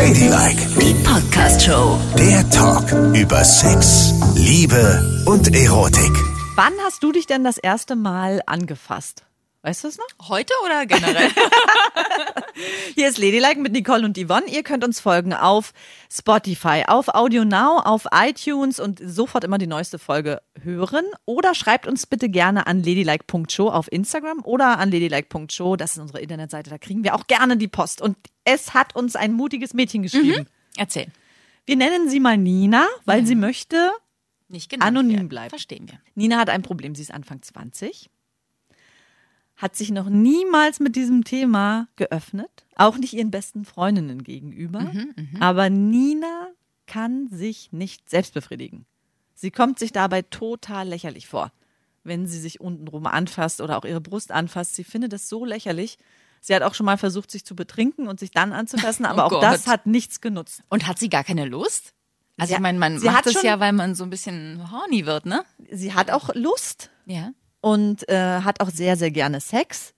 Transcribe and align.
Ladylike, 0.00 0.66
Die 0.80 0.94
Podcast-Show. 1.04 1.98
der 2.16 2.48
Talk 2.48 2.90
über 3.14 3.44
Sex, 3.44 4.14
Liebe 4.34 5.22
und 5.26 5.54
Erotik. 5.54 6.10
Wann 6.56 6.72
hast 6.86 7.02
du 7.02 7.12
dich 7.12 7.26
denn 7.26 7.44
das 7.44 7.58
erste 7.58 7.96
Mal 7.96 8.40
angefasst? 8.46 9.24
Weißt 9.62 9.84
du 9.84 9.88
es 9.88 9.98
noch? 9.98 10.28
Heute 10.28 10.54
oder 10.64 10.86
generell? 10.86 11.30
Hier 12.94 13.08
ist 13.10 13.18
Ladylike 13.18 13.60
mit 13.60 13.72
Nicole 13.72 14.06
und 14.06 14.16
Yvonne. 14.16 14.46
Ihr 14.46 14.62
könnt 14.62 14.82
uns 14.84 15.00
folgen 15.00 15.34
auf 15.34 15.72
Spotify, 16.10 16.84
auf 16.86 17.08
Audio 17.08 17.44
Now, 17.44 17.80
auf 17.80 18.06
iTunes 18.10 18.80
und 18.80 19.00
sofort 19.04 19.44
immer 19.44 19.58
die 19.58 19.66
neueste 19.66 19.98
Folge 19.98 20.40
hören. 20.62 21.04
Oder 21.26 21.54
schreibt 21.54 21.86
uns 21.86 22.06
bitte 22.06 22.30
gerne 22.30 22.66
an 22.66 22.82
ladylike.show 22.82 23.68
auf 23.68 23.92
Instagram 23.92 24.40
oder 24.44 24.78
an 24.78 24.90
ladylike.show. 24.90 25.76
Das 25.76 25.92
ist 25.92 25.98
unsere 25.98 26.20
Internetseite. 26.20 26.70
Da 26.70 26.78
kriegen 26.78 27.04
wir 27.04 27.14
auch 27.14 27.26
gerne 27.26 27.58
die 27.58 27.68
Post. 27.68 28.00
Und 28.00 28.16
es 28.44 28.72
hat 28.72 28.96
uns 28.96 29.14
ein 29.14 29.34
mutiges 29.34 29.74
Mädchen 29.74 30.02
geschrieben. 30.02 30.46
Erzähl. 30.78 31.08
Wir 31.66 31.76
nennen 31.76 32.08
sie 32.08 32.18
mal 32.20 32.38
Nina, 32.38 32.86
weil 33.04 33.26
sie 33.26 33.34
möchte 33.34 33.90
Anonym 34.78 35.12
werden. 35.16 35.28
bleiben. 35.28 35.50
Verstehen 35.50 35.86
wir. 35.86 36.00
Nina 36.14 36.38
hat 36.38 36.48
ein 36.48 36.62
Problem. 36.62 36.94
Sie 36.94 37.02
ist 37.02 37.12
Anfang 37.12 37.42
20, 37.42 38.08
hat 39.60 39.76
sich 39.76 39.90
noch 39.90 40.08
niemals 40.08 40.80
mit 40.80 40.96
diesem 40.96 41.24
Thema 41.24 41.88
geöffnet, 41.96 42.64
auch 42.76 42.96
nicht 42.96 43.12
ihren 43.12 43.30
besten 43.30 43.64
Freundinnen 43.64 44.22
gegenüber. 44.24 44.90
Aber 45.38 45.68
Nina 45.70 46.48
kann 46.86 47.28
sich 47.28 47.70
nicht 47.72 48.08
selbst 48.08 48.32
befriedigen. 48.34 48.86
Sie 49.34 49.50
kommt 49.50 49.78
sich 49.78 49.92
dabei 49.92 50.22
total 50.22 50.88
lächerlich 50.88 51.26
vor, 51.26 51.52
wenn 52.04 52.26
sie 52.26 52.38
sich 52.40 52.60
untenrum 52.60 53.06
anfasst 53.06 53.60
oder 53.60 53.76
auch 53.78 53.84
ihre 53.84 54.00
Brust 54.00 54.32
anfasst. 54.32 54.74
Sie 54.74 54.84
findet 54.84 55.12
es 55.12 55.28
so 55.28 55.44
lächerlich. 55.44 55.98
Sie 56.40 56.54
hat 56.54 56.62
auch 56.62 56.72
schon 56.74 56.86
mal 56.86 56.96
versucht, 56.96 57.30
sich 57.30 57.44
zu 57.44 57.54
betrinken 57.54 58.08
und 58.08 58.18
sich 58.18 58.30
dann 58.30 58.52
anzufassen, 58.54 59.04
aber 59.06 59.24
Oh 59.24 59.26
auch 59.26 59.30
Gott. 59.30 59.42
das 59.42 59.66
hat 59.66 59.86
nichts 59.86 60.20
genutzt. 60.22 60.62
Und 60.70 60.86
hat 60.86 60.98
sie 60.98 61.10
gar 61.10 61.22
keine 61.24 61.44
Lust? 61.44 61.92
Also 62.38 62.48
Sie- 62.50 62.54
ich 62.54 62.60
meine, 62.60 62.78
man 62.78 62.98
sie 62.98 63.04
macht 63.06 63.18
hat 63.18 63.26
es 63.26 63.32
schon- 63.34 63.44
ja, 63.44 63.60
weil 63.60 63.72
man 63.74 63.94
so 63.94 64.04
ein 64.04 64.10
bisschen 64.10 64.70
horny 64.72 65.04
wird, 65.04 65.26
ne? 65.26 65.44
Sie 65.70 65.92
hat 65.92 66.10
auch 66.10 66.34
Lust, 66.34 66.90
Ja. 67.04 67.32
Und 67.60 68.08
äh, 68.08 68.40
hat 68.42 68.60
auch 68.60 68.70
sehr, 68.70 68.96
sehr 68.96 69.10
gerne 69.10 69.40
Sex. 69.40 69.92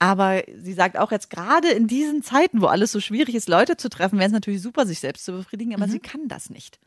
Aber 0.00 0.42
sie 0.56 0.74
sagt 0.74 0.96
auch 0.96 1.10
jetzt 1.10 1.28
gerade 1.30 1.68
in 1.70 1.88
diesen 1.88 2.22
Zeiten, 2.22 2.60
wo 2.60 2.66
alles 2.66 2.92
so 2.92 3.00
schwierig 3.00 3.34
ist, 3.34 3.48
Leute 3.48 3.76
zu 3.76 3.88
treffen, 3.88 4.18
wäre 4.18 4.26
es 4.28 4.32
natürlich 4.32 4.62
super, 4.62 4.86
sich 4.86 5.00
selbst 5.00 5.24
zu 5.24 5.32
befriedigen, 5.32 5.74
aber 5.74 5.88
sie 5.88 5.98
kann 5.98 6.28
das 6.28 6.50
nicht. 6.50 6.78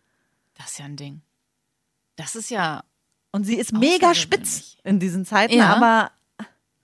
Das 0.58 0.72
ist 0.72 0.80
ja 0.80 0.86
ein 0.86 0.95
Ding. 0.95 1.22
Das 2.16 2.36
ist 2.36 2.50
ja, 2.52 2.84
Und 3.32 3.45
sie 3.45 3.56
ist 3.56 3.73
mega 3.73 4.14
spitz 4.16 4.78
in 4.84 5.00
diesen 5.00 5.26
Zeiten, 5.26 5.56
Ja. 5.56 5.76
aber 5.76 6.12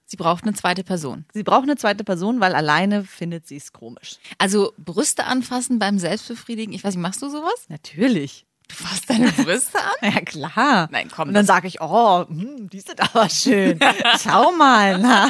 sie 0.05 0.17
braucht 0.17 0.43
eine 0.43 0.53
zweite 0.53 0.83
Person. 0.83 1.25
sie 1.33 1.43
braucht 1.43 1.63
eine 1.63 1.75
zweite 1.77 2.03
Person, 2.03 2.39
weil 2.41 2.55
alleine 2.55 3.03
findet 3.05 3.47
sie 3.47 3.57
es 3.57 3.71
komisch. 3.71 4.17
Also 4.37 4.73
Brüste 4.77 5.25
anfassen 5.25 5.79
beim 5.79 5.99
Selbstbefriedigen. 5.99 6.73
Ich 6.73 6.83
weiß 6.83 6.95
nicht, 6.95 7.01
machst 7.01 7.21
du 7.21 7.29
sowas? 7.29 7.65
Natürlich. 7.69 8.45
Du 8.67 8.75
fasst 8.75 9.09
deine 9.09 9.31
Brüste 9.31 9.79
an? 9.79 9.91
Ja, 10.13 10.21
klar. 10.21 10.87
Nein, 10.91 11.09
komm, 11.13 11.29
Und 11.29 11.33
dann 11.33 11.45
sage 11.45 11.67
ich, 11.67 11.81
oh, 11.81 12.27
hm, 12.27 12.69
die 12.69 12.79
sind 12.79 12.99
aber 12.99 13.29
schön. 13.29 13.79
Schau 14.21 14.51
mal. 14.51 14.97
Na, 14.99 15.29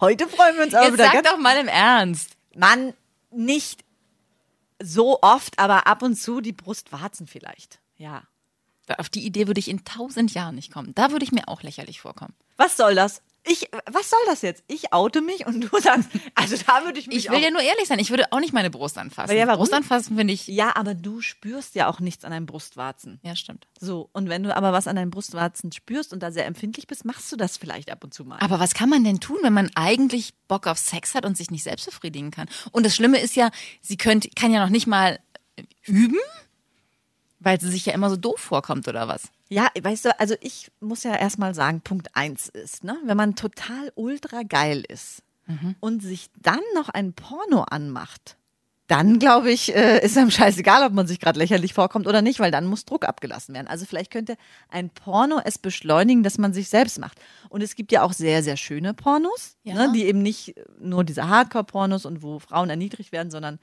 heute 0.00 0.28
freuen 0.28 0.56
wir 0.56 0.64
uns 0.64 0.74
aber 0.74 0.88
Jetzt 0.88 0.98
sag 0.98 1.22
doch 1.24 1.38
mal 1.38 1.56
im 1.56 1.68
Ernst. 1.68 2.32
Mann, 2.54 2.92
nicht 3.30 3.84
so 4.82 5.20
oft, 5.22 5.58
aber 5.58 5.86
ab 5.86 6.02
und 6.02 6.16
zu 6.16 6.40
die 6.40 6.52
Brustwarzen 6.52 7.26
vielleicht. 7.26 7.78
Ja. 7.96 8.22
Auf 8.98 9.08
die 9.08 9.24
Idee 9.24 9.46
würde 9.46 9.58
ich 9.58 9.68
in 9.68 9.84
tausend 9.84 10.32
Jahren 10.34 10.54
nicht 10.54 10.72
kommen. 10.72 10.94
Da 10.94 11.10
würde 11.10 11.24
ich 11.24 11.32
mir 11.32 11.48
auch 11.48 11.62
lächerlich 11.62 12.00
vorkommen. 12.00 12.34
Was 12.56 12.76
soll 12.76 12.94
das? 12.94 13.22
Ich, 13.48 13.68
was 13.90 14.10
soll 14.10 14.18
das 14.26 14.42
jetzt? 14.42 14.64
Ich 14.66 14.92
oute 14.92 15.20
mich 15.20 15.46
und 15.46 15.60
du 15.60 15.80
sagst, 15.80 16.08
also 16.34 16.56
da 16.66 16.84
würde 16.84 16.98
ich 16.98 17.06
mich 17.06 17.16
Ich 17.16 17.30
will 17.30 17.40
ja 17.40 17.50
nur 17.50 17.60
ehrlich 17.60 17.86
sein. 17.86 17.98
Ich 17.98 18.10
würde 18.10 18.32
auch 18.32 18.40
nicht 18.40 18.52
meine 18.52 18.70
Brust 18.70 18.98
anfassen. 18.98 19.36
Ja? 19.36 19.54
Brust 19.54 19.72
anfassen 19.72 20.16
finde 20.16 20.32
ich. 20.32 20.48
Ja, 20.48 20.74
aber 20.74 20.94
du 20.94 21.20
spürst 21.20 21.74
ja 21.74 21.88
auch 21.88 22.00
nichts 22.00 22.24
an 22.24 22.32
deinen 22.32 22.46
Brustwarzen. 22.46 23.20
Ja, 23.22 23.36
stimmt. 23.36 23.66
So, 23.80 24.10
und 24.12 24.28
wenn 24.28 24.42
du 24.42 24.54
aber 24.54 24.72
was 24.72 24.88
an 24.88 24.96
deinen 24.96 25.10
Brustwarzen 25.10 25.70
spürst 25.72 26.12
und 26.12 26.22
da 26.22 26.32
sehr 26.32 26.46
empfindlich 26.46 26.86
bist, 26.86 27.04
machst 27.04 27.30
du 27.30 27.36
das 27.36 27.56
vielleicht 27.56 27.90
ab 27.90 28.02
und 28.02 28.12
zu 28.12 28.24
mal. 28.24 28.38
Aber 28.40 28.58
was 28.58 28.74
kann 28.74 28.88
man 28.88 29.04
denn 29.04 29.20
tun, 29.20 29.38
wenn 29.42 29.52
man 29.52 29.70
eigentlich 29.74 30.34
Bock 30.48 30.66
auf 30.66 30.78
Sex 30.78 31.14
hat 31.14 31.24
und 31.24 31.36
sich 31.36 31.50
nicht 31.50 31.62
selbst 31.62 31.86
befriedigen 31.86 32.30
kann? 32.30 32.48
Und 32.72 32.84
das 32.84 32.96
Schlimme 32.96 33.20
ist 33.20 33.36
ja, 33.36 33.50
sie 33.80 33.96
könnt, 33.96 34.34
kann 34.34 34.52
ja 34.52 34.62
noch 34.62 34.70
nicht 34.70 34.86
mal 34.86 35.20
üben, 35.84 36.18
weil 37.38 37.60
sie 37.60 37.70
sich 37.70 37.86
ja 37.86 37.94
immer 37.94 38.10
so 38.10 38.16
doof 38.16 38.40
vorkommt 38.40 38.88
oder 38.88 39.08
was? 39.08 39.30
Ja, 39.48 39.68
weißt 39.80 40.06
du, 40.06 40.20
also 40.20 40.34
ich 40.40 40.70
muss 40.80 41.04
ja 41.04 41.14
erstmal 41.14 41.54
sagen, 41.54 41.80
Punkt 41.80 42.08
eins 42.14 42.48
ist, 42.48 42.82
ne, 42.84 42.96
wenn 43.04 43.16
man 43.16 43.36
total 43.36 43.92
ultra 43.94 44.42
geil 44.42 44.82
ist 44.88 45.22
und 45.80 46.02
sich 46.02 46.28
dann 46.42 46.58
noch 46.74 46.88
ein 46.88 47.12
Porno 47.12 47.62
anmacht, 47.62 48.36
dann 48.88 49.18
glaube 49.20 49.50
ich, 49.52 49.74
äh, 49.74 50.04
ist 50.04 50.16
einem 50.18 50.30
scheißegal, 50.32 50.84
ob 50.86 50.92
man 50.92 51.06
sich 51.06 51.20
gerade 51.20 51.38
lächerlich 51.38 51.72
vorkommt 51.74 52.06
oder 52.08 52.22
nicht, 52.22 52.40
weil 52.40 52.50
dann 52.50 52.66
muss 52.66 52.84
Druck 52.84 53.04
abgelassen 53.04 53.54
werden. 53.54 53.66
Also 53.68 53.84
vielleicht 53.84 54.10
könnte 54.12 54.36
ein 54.68 54.90
Porno 54.90 55.40
es 55.44 55.58
beschleunigen, 55.58 56.22
dass 56.24 56.38
man 56.38 56.52
sich 56.52 56.68
selbst 56.68 56.98
macht. 56.98 57.20
Und 57.48 57.62
es 57.62 57.74
gibt 57.76 57.92
ja 57.92 58.02
auch 58.02 58.12
sehr, 58.12 58.42
sehr 58.42 58.56
schöne 58.56 58.94
Pornos, 58.94 59.56
Ja. 59.62 59.74
ne, 59.74 59.92
die 59.92 60.04
eben 60.06 60.20
nicht 60.22 60.54
nur 60.80 61.04
diese 61.04 61.28
Hardcore-Pornos 61.28 62.06
und 62.06 62.22
wo 62.22 62.38
Frauen 62.40 62.70
erniedrigt 62.70 63.12
werden, 63.12 63.30
sondern 63.30 63.58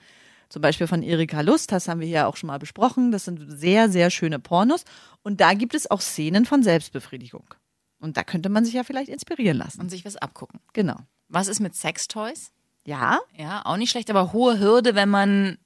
zum 0.53 0.61
Beispiel 0.61 0.85
von 0.85 1.01
Erika 1.01 1.41
Lust, 1.41 1.71
das 1.71 1.87
haben 1.87 1.99
wir 1.99 2.05
hier 2.05 2.27
auch 2.27 2.37
schon 2.37 2.45
mal 2.45 2.59
besprochen. 2.59 3.11
Das 3.11 3.25
sind 3.25 3.43
sehr, 3.47 3.89
sehr 3.89 4.11
schöne 4.11 4.37
Pornos. 4.37 4.85
Und 5.23 5.41
da 5.41 5.55
gibt 5.55 5.73
es 5.73 5.89
auch 5.89 5.99
Szenen 5.99 6.45
von 6.45 6.61
Selbstbefriedigung. 6.61 7.55
Und 7.97 8.17
da 8.17 8.23
könnte 8.23 8.49
man 8.49 8.63
sich 8.63 8.75
ja 8.75 8.83
vielleicht 8.83 9.09
inspirieren 9.09 9.57
lassen. 9.57 9.81
Und 9.81 9.89
sich 9.89 10.05
was 10.05 10.15
abgucken. 10.15 10.59
Genau. 10.73 10.97
Was 11.27 11.47
ist 11.47 11.59
mit 11.59 11.75
Sextoys? 11.75 12.51
Ja, 12.85 13.19
Ja, 13.35 13.65
auch 13.65 13.77
nicht 13.77 13.89
schlecht, 13.89 14.11
aber 14.11 14.31
hohe 14.31 14.59
Hürde, 14.59 14.93
wenn 14.93 15.09
man 15.09 15.57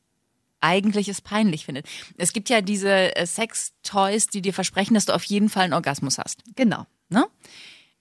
eigentlich 0.61 1.09
es 1.09 1.19
peinlich 1.19 1.65
findet. 1.65 1.85
Es 2.15 2.31
gibt 2.31 2.47
ja 2.47 2.61
diese 2.61 3.13
äh, 3.13 3.25
Sextoys, 3.25 4.27
die 4.27 4.41
dir 4.41 4.53
versprechen, 4.53 4.93
dass 4.93 5.05
du 5.05 5.13
auf 5.13 5.25
jeden 5.25 5.49
Fall 5.49 5.65
einen 5.65 5.73
Orgasmus 5.73 6.17
hast. 6.17 6.43
genau. 6.55 6.85
Ne? 7.09 7.25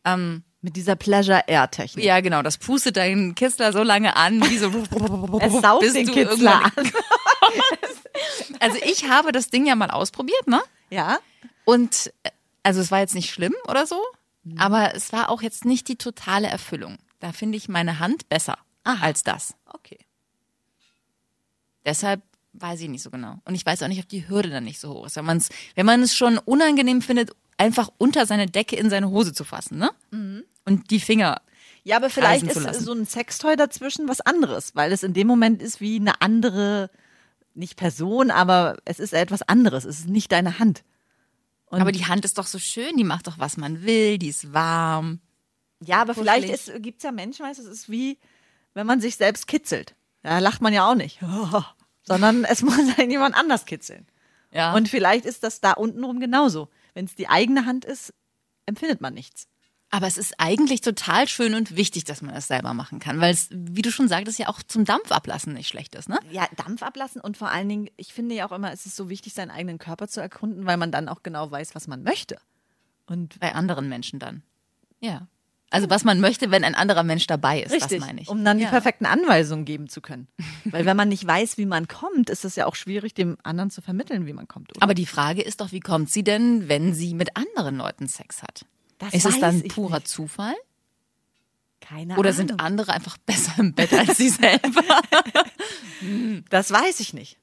Ähm, 0.04 0.44
Mit 0.66 0.74
dieser 0.74 0.96
Pleasure 0.96 1.44
Air 1.46 1.70
Technik. 1.70 2.04
ja, 2.04 2.18
genau. 2.20 2.42
Das 2.42 2.58
pustet 2.58 2.96
deinen 2.96 3.36
Kitzler 3.36 3.72
so 3.72 3.84
lange 3.84 4.16
an, 4.16 4.40
wie 4.50 4.58
so. 4.58 4.66
Es 5.40 5.52
saugt 5.62 5.80
bis 5.82 5.92
den 5.92 6.10
Kitzler 6.10 6.60
irgendwann- 6.76 6.92
Also 8.58 8.76
ich 8.84 9.08
habe 9.08 9.30
das 9.30 9.48
Ding 9.50 9.64
ja 9.64 9.76
mal 9.76 9.92
ausprobiert, 9.92 10.48
ne? 10.48 10.60
Ja. 10.90 11.18
Und 11.64 12.12
äh, 12.24 12.30
also 12.64 12.80
es 12.80 12.90
war 12.90 12.98
jetzt 12.98 13.14
nicht 13.14 13.30
schlimm 13.30 13.54
oder 13.68 13.86
so, 13.86 14.00
aber 14.58 14.92
es 14.96 15.12
war 15.12 15.28
auch 15.30 15.40
jetzt 15.40 15.64
nicht 15.64 15.86
die 15.86 15.94
totale 15.96 16.48
Erfüllung. 16.48 16.98
Da 17.20 17.30
finde 17.30 17.56
ich 17.58 17.68
meine 17.68 18.00
Hand 18.00 18.28
besser 18.28 18.58
als 18.82 19.22
das. 19.22 19.54
Okay. 19.72 19.98
Deshalb 21.84 22.22
weiß 22.54 22.80
ich 22.80 22.88
nicht 22.88 23.02
so 23.04 23.10
genau. 23.10 23.38
Und 23.44 23.54
ich 23.54 23.64
weiß 23.64 23.84
auch 23.84 23.88
nicht, 23.88 24.00
ob 24.02 24.08
die 24.08 24.28
Hürde 24.28 24.50
dann 24.50 24.64
nicht 24.64 24.80
so 24.80 24.90
hoch 24.94 25.06
ist. 25.06 25.14
Wenn, 25.14 25.26
man's, 25.26 25.48
wenn 25.76 25.86
man 25.86 26.02
es 26.02 26.16
schon 26.16 26.38
unangenehm 26.38 27.02
findet, 27.02 27.30
einfach 27.58 27.90
unter 27.98 28.26
seine 28.26 28.46
Decke 28.46 28.76
in 28.76 28.90
seine 28.90 29.08
Hose 29.10 29.32
zu 29.32 29.44
fassen, 29.44 29.78
ne? 29.78 29.90
Und 30.66 30.90
die 30.90 31.00
Finger. 31.00 31.40
Ja, 31.84 31.96
aber 31.96 32.10
vielleicht 32.10 32.44
ist 32.44 32.80
so 32.80 32.92
ein 32.92 33.06
Sextoy 33.06 33.56
dazwischen 33.56 34.08
was 34.08 34.20
anderes, 34.20 34.74
weil 34.74 34.92
es 34.92 35.04
in 35.04 35.14
dem 35.14 35.28
Moment 35.28 35.62
ist 35.62 35.80
wie 35.80 35.96
eine 35.96 36.20
andere, 36.20 36.90
nicht 37.54 37.76
Person, 37.76 38.30
aber 38.30 38.76
es 38.84 38.98
ist 38.98 39.12
etwas 39.12 39.42
anderes. 39.42 39.84
Es 39.84 40.00
ist 40.00 40.08
nicht 40.08 40.32
deine 40.32 40.58
Hand. 40.58 40.82
Und 41.66 41.80
Aber 41.80 41.92
die 41.92 42.06
Hand 42.06 42.24
ist 42.24 42.38
doch 42.38 42.46
so 42.46 42.58
schön, 42.58 42.96
die 42.96 43.04
macht 43.04 43.26
doch, 43.26 43.38
was 43.38 43.56
man 43.56 43.82
will, 43.84 44.18
die 44.18 44.28
ist 44.28 44.52
warm. 44.52 45.20
Ja, 45.80 45.98
aber 45.98 46.14
Kuschelig. 46.14 46.44
vielleicht 46.44 46.82
gibt 46.82 46.98
es 46.98 47.04
ja 47.04 47.12
Menschen, 47.12 47.44
weißt 47.44 47.60
es 47.60 47.66
ist 47.66 47.90
wie, 47.90 48.18
wenn 48.74 48.86
man 48.86 49.00
sich 49.00 49.16
selbst 49.16 49.46
kitzelt. 49.46 49.94
Da 50.22 50.38
lacht 50.38 50.60
man 50.60 50.72
ja 50.72 50.90
auch 50.90 50.94
nicht. 50.94 51.20
Sondern 52.02 52.44
es 52.44 52.62
muss 52.62 52.78
dann 52.96 53.10
jemand 53.10 53.36
anders 53.36 53.64
kitzeln. 53.64 54.06
Ja. 54.52 54.74
Und 54.74 54.88
vielleicht 54.88 55.24
ist 55.24 55.42
das 55.42 55.60
da 55.60 55.72
untenrum 55.72 56.20
genauso. 56.20 56.68
Wenn 56.94 57.04
es 57.04 57.14
die 57.14 57.28
eigene 57.28 57.66
Hand 57.66 57.84
ist, 57.84 58.14
empfindet 58.64 59.00
man 59.00 59.14
nichts. 59.14 59.48
Aber 59.90 60.06
es 60.06 60.16
ist 60.16 60.34
eigentlich 60.38 60.80
total 60.80 61.28
schön 61.28 61.54
und 61.54 61.76
wichtig, 61.76 62.04
dass 62.04 62.20
man 62.20 62.34
es 62.34 62.48
selber 62.48 62.74
machen 62.74 62.98
kann, 62.98 63.20
weil 63.20 63.32
es, 63.32 63.48
wie 63.50 63.82
du 63.82 63.92
schon 63.92 64.08
sagtest, 64.08 64.38
ja 64.38 64.48
auch 64.48 64.62
zum 64.62 64.84
Dampf 64.84 65.12
ablassen 65.12 65.52
nicht 65.52 65.68
schlecht 65.68 65.94
ist, 65.94 66.08
ne? 66.08 66.18
Ja, 66.30 66.48
Dampf 66.56 66.82
ablassen 66.82 67.20
und 67.20 67.36
vor 67.36 67.50
allen 67.50 67.68
Dingen, 67.68 67.88
ich 67.96 68.12
finde 68.12 68.34
ja 68.34 68.48
auch 68.48 68.52
immer, 68.52 68.72
es 68.72 68.84
ist 68.84 68.96
so 68.96 69.08
wichtig, 69.08 69.34
seinen 69.34 69.50
eigenen 69.50 69.78
Körper 69.78 70.08
zu 70.08 70.20
erkunden, 70.20 70.66
weil 70.66 70.76
man 70.76 70.90
dann 70.90 71.08
auch 71.08 71.22
genau 71.22 71.50
weiß, 71.50 71.74
was 71.74 71.86
man 71.86 72.02
möchte. 72.02 72.36
Und 73.06 73.38
Bei 73.38 73.54
anderen 73.54 73.88
Menschen 73.88 74.18
dann. 74.18 74.42
Ja. 75.00 75.28
Also 75.70 75.90
was 75.90 76.04
man 76.04 76.20
möchte, 76.20 76.50
wenn 76.50 76.64
ein 76.64 76.74
anderer 76.74 77.02
Mensch 77.02 77.26
dabei 77.26 77.62
ist, 77.62 77.72
richtig, 77.72 77.98
das 77.98 78.06
meine 78.06 78.20
ich. 78.20 78.28
um 78.28 78.44
dann 78.44 78.58
die 78.58 78.64
ja. 78.64 78.70
perfekten 78.70 79.06
Anweisungen 79.06 79.64
geben 79.64 79.88
zu 79.88 80.00
können. 80.00 80.28
weil 80.64 80.84
wenn 80.84 80.96
man 80.96 81.08
nicht 81.08 81.26
weiß, 81.26 81.58
wie 81.58 81.66
man 81.66 81.88
kommt, 81.88 82.30
ist 82.30 82.44
es 82.44 82.56
ja 82.56 82.66
auch 82.66 82.74
schwierig, 82.74 83.14
dem 83.14 83.36
anderen 83.42 83.70
zu 83.70 83.82
vermitteln, 83.82 84.26
wie 84.26 84.32
man 84.32 84.48
kommt. 84.48 84.76
Oder? 84.76 84.82
Aber 84.82 84.94
die 84.94 85.06
Frage 85.06 85.42
ist 85.42 85.60
doch, 85.60 85.72
wie 85.72 85.80
kommt 85.80 86.10
sie 86.10 86.24
denn, 86.24 86.68
wenn 86.68 86.92
sie 86.92 87.14
mit 87.14 87.36
anderen 87.36 87.76
Leuten 87.76 88.08
Sex 88.08 88.42
hat? 88.42 88.64
Das 88.98 89.14
ist 89.14 89.24
es 89.26 89.40
dann 89.40 89.62
purer 89.68 89.96
nicht. 89.96 90.08
Zufall? 90.08 90.54
Keine 91.80 92.16
Oder 92.16 92.30
Ahnung. 92.30 92.48
sind 92.48 92.60
andere 92.60 92.92
einfach 92.92 93.16
besser 93.18 93.52
im 93.58 93.74
Bett 93.74 93.92
als 93.92 94.16
sie 94.16 94.30
selber? 94.30 94.82
Das 96.50 96.70
weiß 96.70 97.00
ich 97.00 97.14
nicht. 97.14 97.38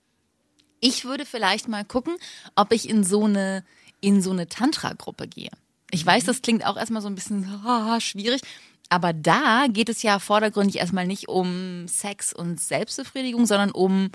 Ich 0.79 1.05
würde 1.05 1.25
vielleicht 1.25 1.67
mal 1.67 1.83
gucken, 1.83 2.15
ob 2.55 2.71
ich 2.71 2.87
in 2.87 3.03
so 3.03 3.25
eine, 3.25 3.65
in 3.99 4.21
so 4.21 4.29
eine 4.29 4.47
Tantra-Gruppe 4.47 5.27
gehe. 5.27 5.49
Ich 5.89 6.05
weiß, 6.05 6.25
das 6.25 6.43
klingt 6.43 6.65
auch 6.65 6.77
erstmal 6.77 7.01
so 7.01 7.07
ein 7.07 7.15
bisschen 7.15 7.47
schwierig, 7.99 8.41
aber 8.89 9.11
da 9.11 9.65
geht 9.69 9.89
es 9.89 10.03
ja 10.03 10.19
vordergründig 10.19 10.77
erstmal 10.77 11.07
nicht 11.07 11.29
um 11.29 11.87
Sex 11.87 12.31
und 12.31 12.61
Selbstbefriedigung, 12.61 13.47
sondern 13.47 13.71
um 13.71 14.11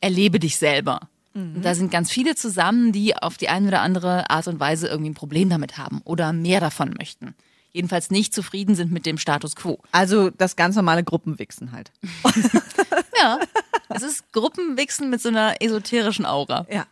erlebe 0.00 0.38
dich 0.38 0.56
selber. 0.56 1.10
Und 1.34 1.62
da 1.62 1.74
sind 1.74 1.90
ganz 1.90 2.10
viele 2.10 2.36
zusammen, 2.36 2.92
die 2.92 3.16
auf 3.16 3.36
die 3.36 3.48
eine 3.48 3.68
oder 3.68 3.80
andere 3.80 4.30
Art 4.30 4.46
und 4.46 4.60
Weise 4.60 4.86
irgendwie 4.86 5.10
ein 5.10 5.14
Problem 5.14 5.48
damit 5.50 5.78
haben 5.78 6.00
oder 6.04 6.32
mehr 6.32 6.60
davon 6.60 6.94
möchten. 6.96 7.34
Jedenfalls 7.72 8.10
nicht 8.12 8.32
zufrieden 8.32 8.76
sind 8.76 8.92
mit 8.92 9.04
dem 9.04 9.18
Status 9.18 9.56
quo. 9.56 9.80
Also 9.90 10.30
das 10.30 10.54
ganz 10.54 10.76
normale 10.76 11.02
Gruppenwichsen 11.02 11.72
halt. 11.72 11.90
Ja, 13.16 13.38
es 13.90 14.02
ist 14.02 14.32
Gruppenwichsen 14.32 15.08
mit 15.08 15.22
so 15.22 15.28
einer 15.28 15.62
esoterischen 15.62 16.26
Aura. 16.26 16.66
Ja. 16.68 16.84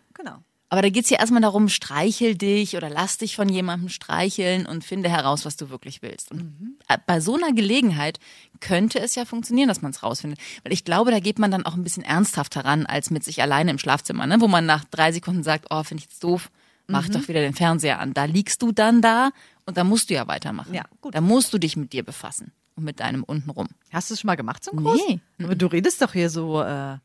Aber 0.73 0.81
da 0.81 0.89
geht's 0.89 1.11
hier 1.11 1.19
erstmal 1.19 1.43
darum, 1.43 1.69
streichel 1.69 2.35
dich 2.35 2.79
oder 2.79 2.89
lass 2.89 3.19
dich 3.19 3.37
von 3.37 3.47
jemandem 3.51 3.91
streicheln 3.91 4.65
und 4.65 4.85
finde 4.85 5.11
heraus, 5.11 5.45
was 5.45 5.59
du 5.59 5.69
wirklich 5.69 6.01
willst. 6.01 6.31
Und 6.31 6.79
bei 7.05 7.21
so 7.21 7.37
einer 7.37 7.53
Gelegenheit 7.53 8.19
könnte 8.61 8.99
es 8.99 9.15
ja 9.15 9.27
funktionieren, 9.27 9.69
dass 9.69 9.83
man 9.83 9.91
es 9.91 10.03
rausfindet. 10.03 10.41
Weil 10.65 10.73
ich 10.73 10.85
glaube, 10.85 11.11
da 11.11 11.21
geht 11.21 11.39
man 11.39 11.51
dann 11.51 11.67
auch 11.67 11.75
ein 11.75 11.83
bisschen 11.83 12.05
ernsthafter 12.05 12.65
ran, 12.65 12.87
als 12.87 13.11
mit 13.11 13.23
sich 13.23 13.43
alleine 13.43 13.71
im 13.71 13.77
Schlafzimmer, 13.77 14.27
ne? 14.27 14.41
wo 14.41 14.49
man 14.49 14.65
nach 14.65 14.87
drei 14.87 15.13
Sekunden 15.13 15.43
sagt, 15.43 15.67
oh, 15.69 15.83
finde 15.83 16.05
ich 16.05 16.11
jetzt 16.11 16.25
doof, 16.25 16.51
mach 16.87 17.07
doch 17.07 17.29
wieder 17.29 17.43
den 17.43 17.53
Fernseher 17.53 18.01
an. 18.01 18.15
Da 18.15 18.25
liegst 18.25 18.63
du 18.63 18.73
dann 18.73 19.03
da 19.03 19.29
und 19.67 19.77
da 19.77 19.85
musst 19.85 20.09
du 20.09 20.15
ja 20.15 20.27
weitermachen. 20.27 20.73
Ja, 20.73 20.85
gut. 21.03 21.15
Da 21.15 21.21
musst 21.21 21.53
du 21.53 21.59
dich 21.59 21.77
mit 21.77 21.93
dir 21.93 22.03
befassen 22.03 22.51
und 22.77 22.85
mit 22.85 23.01
deinem 23.01 23.25
untenrum. 23.25 23.69
Hast 23.93 24.09
du 24.09 24.15
es 24.15 24.21
schon 24.21 24.29
mal 24.29 24.37
gemacht 24.37 24.65
zum 24.65 24.83
Kurs? 24.83 24.99
Nee. 25.07 25.21
Aber 25.45 25.55
du 25.55 25.67
redest 25.67 26.01
doch 26.01 26.15
hier 26.15 26.31
so. 26.31 26.63
Äh, 26.63 26.97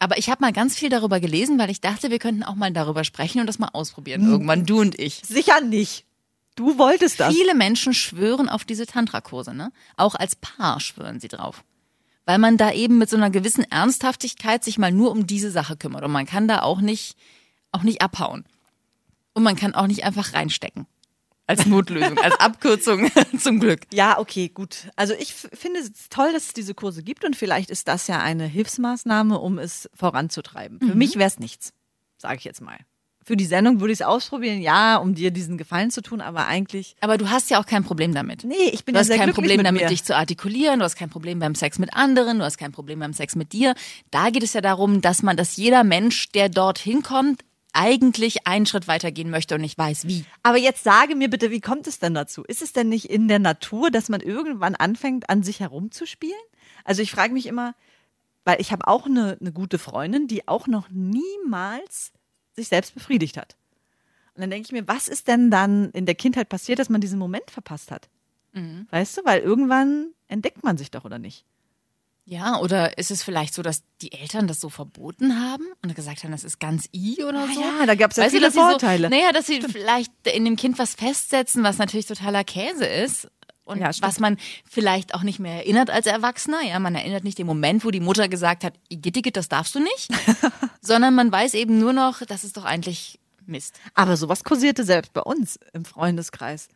Aber 0.00 0.18
ich 0.18 0.30
habe 0.30 0.40
mal 0.40 0.52
ganz 0.52 0.76
viel 0.76 0.88
darüber 0.88 1.20
gelesen, 1.20 1.58
weil 1.58 1.70
ich 1.70 1.82
dachte, 1.82 2.10
wir 2.10 2.18
könnten 2.18 2.42
auch 2.42 2.54
mal 2.54 2.72
darüber 2.72 3.04
sprechen 3.04 3.38
und 3.40 3.46
das 3.46 3.58
mal 3.58 3.68
ausprobieren. 3.68 4.28
Irgendwann, 4.28 4.64
du 4.64 4.80
und 4.80 4.98
ich. 4.98 5.22
sicher 5.24 5.60
nicht. 5.60 6.06
Du 6.56 6.78
wolltest 6.78 7.20
das. 7.20 7.34
Viele 7.34 7.54
Menschen 7.54 7.92
schwören 7.92 8.48
auf 8.48 8.64
diese 8.64 8.86
Tantra-Kurse, 8.86 9.54
ne? 9.54 9.72
Auch 9.96 10.14
als 10.14 10.36
Paar 10.36 10.80
schwören 10.80 11.20
sie 11.20 11.28
drauf. 11.28 11.62
Weil 12.24 12.38
man 12.38 12.56
da 12.56 12.72
eben 12.72 12.98
mit 12.98 13.10
so 13.10 13.16
einer 13.16 13.30
gewissen 13.30 13.64
Ernsthaftigkeit 13.70 14.64
sich 14.64 14.78
mal 14.78 14.90
nur 14.90 15.10
um 15.10 15.26
diese 15.26 15.50
Sache 15.50 15.76
kümmert. 15.76 16.02
Und 16.04 16.12
man 16.12 16.26
kann 16.26 16.48
da 16.48 16.62
auch 16.62 16.80
nicht, 16.80 17.16
auch 17.70 17.82
nicht 17.82 18.00
abhauen. 18.00 18.44
Und 19.34 19.42
man 19.42 19.56
kann 19.56 19.74
auch 19.74 19.86
nicht 19.86 20.04
einfach 20.04 20.32
reinstecken. 20.32 20.86
Als 21.50 21.66
Notlösung, 21.66 22.16
als 22.18 22.38
Abkürzung 22.38 23.10
zum 23.38 23.58
Glück. 23.60 23.80
Ja, 23.92 24.18
okay, 24.18 24.48
gut. 24.48 24.88
Also 24.96 25.14
ich 25.18 25.34
finde 25.34 25.80
es 25.80 26.08
toll, 26.08 26.32
dass 26.32 26.44
es 26.46 26.52
diese 26.54 26.74
Kurse 26.74 27.02
gibt 27.02 27.24
und 27.24 27.34
vielleicht 27.36 27.70
ist 27.70 27.88
das 27.88 28.06
ja 28.06 28.20
eine 28.20 28.46
Hilfsmaßnahme, 28.46 29.38
um 29.38 29.58
es 29.58 29.90
voranzutreiben. 29.94 30.78
Für 30.80 30.94
mich 30.94 31.16
wäre 31.16 31.26
es 31.28 31.38
nichts, 31.38 31.72
sage 32.18 32.36
ich 32.36 32.44
jetzt 32.44 32.60
mal. 32.60 32.76
Für 33.22 33.36
die 33.36 33.44
Sendung 33.44 33.80
würde 33.80 33.92
ich 33.92 34.00
es 34.00 34.06
ausprobieren, 34.06 34.60
ja, 34.62 34.96
um 34.96 35.14
dir 35.14 35.30
diesen 35.30 35.58
Gefallen 35.58 35.90
zu 35.90 36.00
tun, 36.02 36.20
aber 36.22 36.46
eigentlich, 36.46 36.96
Aber 37.00 37.18
du 37.18 37.28
hast 37.30 37.50
ja 37.50 37.60
auch 37.60 37.66
kein 37.66 37.84
Problem 37.84 38.14
damit. 38.14 38.44
nee, 38.44 38.54
ich 38.72 38.84
bin 38.84 38.94
Du 38.94 38.96
ja 38.96 39.00
hast 39.00 39.08
sehr 39.08 39.18
kein 39.18 39.26
glücklich 39.26 39.34
Problem 39.44 39.56
mit 39.58 39.66
damit, 39.66 39.82
mir. 39.82 39.88
dich 39.88 40.04
zu 40.04 40.16
artikulieren. 40.16 40.78
Du 40.80 40.84
hast 40.86 40.96
kein 40.96 41.10
Problem 41.10 41.38
beim 41.38 41.54
Sex 41.54 41.78
mit 41.78 41.92
anderen. 41.94 42.38
Du 42.38 42.44
hast 42.44 42.56
kein 42.56 42.72
Problem 42.72 42.98
beim 43.00 43.12
Sex 43.12 43.36
mit 43.36 43.52
dir. 43.52 43.74
Da 44.10 44.30
geht 44.30 44.42
es 44.42 44.54
ja 44.54 44.62
darum, 44.62 45.00
dass 45.02 45.22
man, 45.22 45.36
dass 45.36 45.56
jeder 45.56 45.84
Mensch, 45.84 46.30
der 46.30 46.48
dorthin 46.48 47.02
kommt, 47.02 47.42
eigentlich 47.72 48.46
einen 48.46 48.66
Schritt 48.66 48.88
weitergehen 48.88 49.30
möchte 49.30 49.54
und 49.54 49.60
nicht 49.60 49.78
weiß, 49.78 50.06
wie. 50.06 50.24
Aber 50.42 50.58
jetzt 50.58 50.84
sage 50.84 51.14
mir 51.14 51.30
bitte, 51.30 51.50
wie 51.50 51.60
kommt 51.60 51.86
es 51.86 51.98
denn 51.98 52.14
dazu? 52.14 52.42
Ist 52.44 52.62
es 52.62 52.72
denn 52.72 52.88
nicht 52.88 53.10
in 53.10 53.28
der 53.28 53.38
Natur, 53.38 53.90
dass 53.90 54.08
man 54.08 54.20
irgendwann 54.20 54.74
anfängt, 54.74 55.30
an 55.30 55.42
sich 55.42 55.60
herumzuspielen? 55.60 56.40
Also 56.84 57.02
ich 57.02 57.10
frage 57.10 57.32
mich 57.32 57.46
immer, 57.46 57.74
weil 58.44 58.60
ich 58.60 58.72
habe 58.72 58.86
auch 58.88 59.06
eine, 59.06 59.36
eine 59.40 59.52
gute 59.52 59.78
Freundin, 59.78 60.26
die 60.26 60.48
auch 60.48 60.66
noch 60.66 60.88
niemals 60.90 62.12
sich 62.52 62.68
selbst 62.68 62.94
befriedigt 62.94 63.36
hat. 63.36 63.56
Und 64.34 64.42
dann 64.42 64.50
denke 64.50 64.66
ich 64.66 64.72
mir, 64.72 64.88
was 64.88 65.08
ist 65.08 65.28
denn 65.28 65.50
dann 65.50 65.90
in 65.90 66.06
der 66.06 66.14
Kindheit 66.14 66.48
passiert, 66.48 66.78
dass 66.78 66.88
man 66.88 67.00
diesen 67.00 67.18
Moment 67.18 67.50
verpasst 67.50 67.90
hat? 67.90 68.08
Weißt 68.90 69.18
du, 69.18 69.24
weil 69.24 69.40
irgendwann 69.40 70.12
entdeckt 70.28 70.64
man 70.64 70.76
sich 70.76 70.90
doch, 70.90 71.04
oder 71.04 71.18
nicht? 71.18 71.44
Ja, 72.30 72.60
oder 72.60 72.96
ist 72.96 73.10
es 73.10 73.24
vielleicht 73.24 73.54
so, 73.54 73.62
dass 73.62 73.82
die 74.02 74.12
Eltern 74.12 74.46
das 74.46 74.60
so 74.60 74.68
verboten 74.68 75.40
haben 75.40 75.64
und 75.82 75.96
gesagt 75.96 76.22
haben, 76.22 76.30
das 76.30 76.44
ist 76.44 76.60
ganz 76.60 76.88
i 76.94 77.24
oder 77.24 77.48
so? 77.52 77.60
ja, 77.60 77.84
da 77.84 77.96
gab's 77.96 78.14
ja 78.14 78.22
Weißt 78.22 78.32
du, 78.32 78.36
viele 78.36 78.46
dass 78.46 78.54
sie 78.54 78.60
Vorurteile. 78.60 79.08
So, 79.08 79.14
naja, 79.16 79.32
dass 79.32 79.46
sie 79.48 79.60
vielleicht 79.60 80.12
in 80.32 80.44
dem 80.44 80.54
Kind 80.54 80.78
was 80.78 80.94
festsetzen, 80.94 81.64
was 81.64 81.78
natürlich 81.78 82.06
totaler 82.06 82.44
Käse 82.44 82.84
ist. 82.84 83.26
Und 83.64 83.80
Ja, 83.80 83.92
stimmt. 83.92 84.06
was 84.08 84.20
man 84.20 84.36
vielleicht 84.64 85.12
auch 85.14 85.24
nicht 85.24 85.40
mehr 85.40 85.54
erinnert 85.54 85.90
als 85.90 86.06
Erwachsener. 86.06 86.62
Ja, 86.62 86.78
man 86.78 86.94
erinnert 86.94 87.24
nicht 87.24 87.36
den 87.36 87.48
Moment, 87.48 87.84
wo 87.84 87.90
die 87.90 87.98
Mutter 87.98 88.28
gesagt 88.28 88.62
hat, 88.62 88.74
Igitt, 88.88 89.36
das 89.36 89.48
darfst 89.48 89.74
du 89.74 89.80
nicht. 89.80 90.08
sondern 90.80 91.16
man 91.16 91.32
weiß 91.32 91.54
eben 91.54 91.80
nur 91.80 91.92
noch, 91.92 92.24
das 92.24 92.44
ist 92.44 92.56
doch 92.56 92.64
eigentlich 92.64 93.18
Mist. 93.44 93.80
Aber 93.94 94.16
sowas 94.16 94.44
kursierte 94.44 94.84
selbst 94.84 95.12
bei 95.12 95.22
uns 95.22 95.58
im 95.72 95.84
Freundeskreis. 95.84 96.68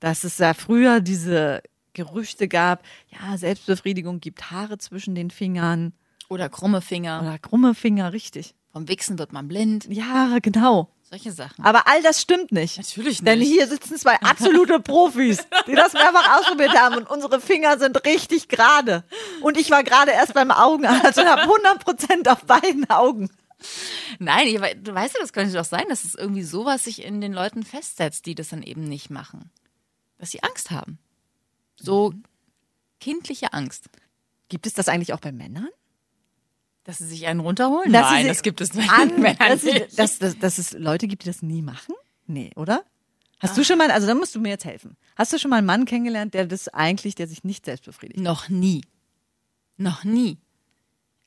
Dass 0.00 0.24
es 0.24 0.38
ja 0.38 0.54
früher 0.54 1.00
diese 1.00 1.60
Gerüchte 1.96 2.46
gab, 2.46 2.82
ja, 3.08 3.36
Selbstbefriedigung 3.38 4.20
gibt 4.20 4.50
Haare 4.50 4.76
zwischen 4.76 5.14
den 5.14 5.30
Fingern 5.30 5.94
Oder 6.28 6.48
krumme 6.50 6.82
Finger. 6.82 7.22
oder 7.22 7.38
krumme 7.38 7.74
Finger, 7.74 8.12
richtig. 8.12 8.54
Vom 8.70 8.86
Wichsen 8.88 9.18
wird 9.18 9.32
man 9.32 9.48
blind. 9.48 9.86
Ja, 9.88 10.38
genau. 10.42 10.92
Solche 11.08 11.32
Sachen. 11.32 11.64
Aber 11.64 11.88
all 11.88 12.02
das 12.02 12.20
stimmt 12.20 12.52
nicht. 12.52 12.76
Natürlich 12.76 13.22
Denn 13.22 13.38
nicht. 13.38 13.48
hier 13.48 13.66
sitzen 13.66 13.96
zwei 13.96 14.16
absolute 14.20 14.78
Profis, 14.80 15.46
die 15.66 15.74
das 15.74 15.94
mehrfach 15.94 16.38
ausprobiert 16.38 16.76
haben 16.78 16.96
und 16.96 17.08
unsere 17.08 17.40
Finger 17.40 17.78
sind 17.78 18.04
richtig 18.04 18.48
gerade. 18.48 19.02
Und 19.40 19.56
ich 19.56 19.70
war 19.70 19.82
gerade 19.82 20.10
erst 20.10 20.34
beim 20.34 20.50
Augenarzt 20.50 21.18
und 21.18 21.26
habe 21.26 21.42
100 21.42 21.82
Prozent 21.82 22.28
auf 22.28 22.44
beiden 22.44 22.90
Augen. 22.90 23.30
Nein, 24.18 24.48
ich, 24.48 24.58
du 24.82 24.92
weißt 24.94 25.14
ja, 25.14 25.20
das 25.20 25.32
könnte 25.32 25.56
doch 25.56 25.64
sein, 25.64 25.86
dass 25.88 26.04
es 26.04 26.14
irgendwie 26.14 26.42
sowas 26.42 26.84
sich 26.84 27.02
in 27.02 27.22
den 27.22 27.32
Leuten 27.32 27.62
festsetzt, 27.62 28.26
die 28.26 28.34
das 28.34 28.50
dann 28.50 28.62
eben 28.62 28.84
nicht 28.84 29.08
machen. 29.08 29.50
Dass 30.18 30.30
sie 30.32 30.42
Angst 30.42 30.70
haben. 30.70 30.98
So 31.86 32.12
kindliche 33.00 33.52
Angst. 33.52 33.88
Gibt 34.48 34.66
es 34.66 34.74
das 34.74 34.88
eigentlich 34.88 35.12
auch 35.12 35.20
bei 35.20 35.32
Männern? 35.32 35.68
Dass 36.84 36.98
sie 36.98 37.06
sich 37.06 37.26
einen 37.26 37.40
runterholen? 37.40 37.92
Dass 37.92 38.10
Nein, 38.10 38.22
sie- 38.22 38.28
das 38.28 38.42
gibt 38.42 38.60
es 38.60 38.70
bei 38.70 38.86
An, 38.88 39.08
Männern 39.20 39.36
dass, 39.48 39.62
nicht. 39.64 39.98
dass, 39.98 40.18
dass, 40.18 40.38
dass 40.38 40.58
es 40.58 40.72
Leute 40.72 41.08
gibt, 41.08 41.24
die 41.24 41.26
das 41.28 41.42
nie 41.42 41.62
machen? 41.62 41.94
Nee, 42.26 42.50
oder? 42.56 42.84
Hast 43.40 43.56
du 43.58 43.64
schon 43.64 43.76
mal, 43.78 43.90
also 43.90 44.06
da 44.06 44.14
musst 44.14 44.34
du 44.34 44.40
mir 44.40 44.48
jetzt 44.50 44.64
helfen. 44.64 44.96
Hast 45.16 45.32
du 45.32 45.38
schon 45.38 45.50
mal 45.50 45.58
einen 45.58 45.66
Mann 45.66 45.84
kennengelernt, 45.84 46.32
der 46.34 46.46
das 46.46 46.68
eigentlich, 46.68 47.14
der 47.16 47.28
sich 47.28 47.44
nicht 47.44 47.64
selbst 47.66 47.84
befriedigt? 47.84 48.20
Noch 48.20 48.48
nie. 48.48 48.80
Noch 49.76 50.04
nie. 50.04 50.38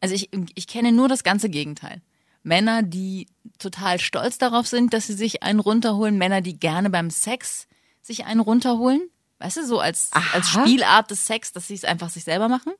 Also 0.01 0.15
ich, 0.15 0.29
ich 0.55 0.67
kenne 0.67 0.91
nur 0.91 1.07
das 1.07 1.23
ganze 1.23 1.49
Gegenteil. 1.49 2.01
Männer, 2.41 2.81
die 2.83 3.27
total 3.59 3.99
stolz 3.99 4.37
darauf 4.37 4.65
sind, 4.65 4.93
dass 4.93 5.07
sie 5.07 5.13
sich 5.13 5.43
einen 5.43 5.59
runterholen. 5.59 6.17
Männer, 6.17 6.41
die 6.41 6.57
gerne 6.57 6.89
beim 6.89 7.09
Sex 7.11 7.67
sich 8.01 8.25
einen 8.25 8.39
runterholen. 8.39 9.09
Weißt 9.39 9.57
du, 9.57 9.65
so 9.65 9.79
als, 9.79 10.09
als 10.33 10.47
Aha. 10.55 10.65
Spielart 10.65 11.09
des 11.11 11.25
Sex, 11.25 11.51
dass 11.53 11.67
sie 11.67 11.73
es 11.73 11.85
einfach 11.85 12.09
sich 12.09 12.23
selber 12.25 12.49
machen. 12.49 12.73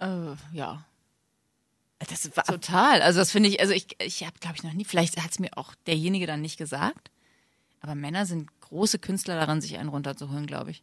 Äh, 0.00 0.34
ja, 0.52 0.84
Das 2.00 2.36
war, 2.36 2.44
total. 2.44 3.00
Also 3.02 3.20
das 3.20 3.30
finde 3.30 3.48
ich, 3.48 3.60
also 3.60 3.72
ich, 3.72 3.86
ich 4.00 4.24
habe, 4.24 4.38
glaube 4.40 4.56
ich, 4.56 4.64
noch 4.64 4.72
nie, 4.72 4.84
vielleicht 4.84 5.22
hat 5.22 5.30
es 5.30 5.38
mir 5.38 5.50
auch 5.56 5.74
derjenige 5.86 6.26
dann 6.26 6.40
nicht 6.40 6.56
gesagt. 6.56 7.10
Aber 7.80 7.94
Männer 7.94 8.26
sind 8.26 8.48
große 8.60 8.98
Künstler 8.98 9.36
daran, 9.36 9.60
sich 9.60 9.78
einen 9.78 9.88
runterzuholen, 9.88 10.46
glaube 10.46 10.72
ich. 10.72 10.82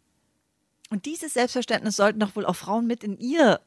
und 0.89 1.05
dieses 1.05 1.33
Selbstverständnis 1.33 1.95
sollten 1.97 2.19
doch 2.19 2.35
wohl 2.35 2.45
auch 2.45 2.55
Frauen 2.55 2.87
mit 2.87 3.03
in 3.03 3.17
ihr. 3.17 3.59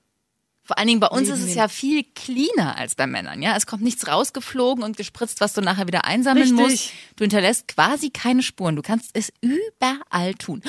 Vor 0.64 0.78
allen 0.78 0.87
Dingen 0.87 1.00
bei 1.00 1.09
uns 1.09 1.28
ist 1.28 1.40
es 1.42 1.54
ja 1.54 1.66
viel 1.66 2.04
cleaner 2.14 2.76
als 2.76 2.95
bei 2.95 3.09
Männern. 3.09 3.42
Ja, 3.42 3.57
es 3.57 3.66
kommt 3.66 3.83
nichts 3.83 4.07
rausgeflogen 4.07 4.85
und 4.85 4.97
gespritzt, 4.97 5.40
was 5.40 5.54
du 5.54 5.61
nachher 5.61 5.88
wieder 5.88 6.04
einsammeln 6.04 6.57
Richtig. 6.57 6.71
musst. 6.71 6.92
Du 7.16 7.25
hinterlässt 7.25 7.66
quasi 7.66 8.11
keine 8.11 8.42
Spuren. 8.42 8.76
Du 8.76 8.83
kannst 8.83 9.11
es 9.14 9.33
überall 9.40 10.35
tun. 10.35 10.62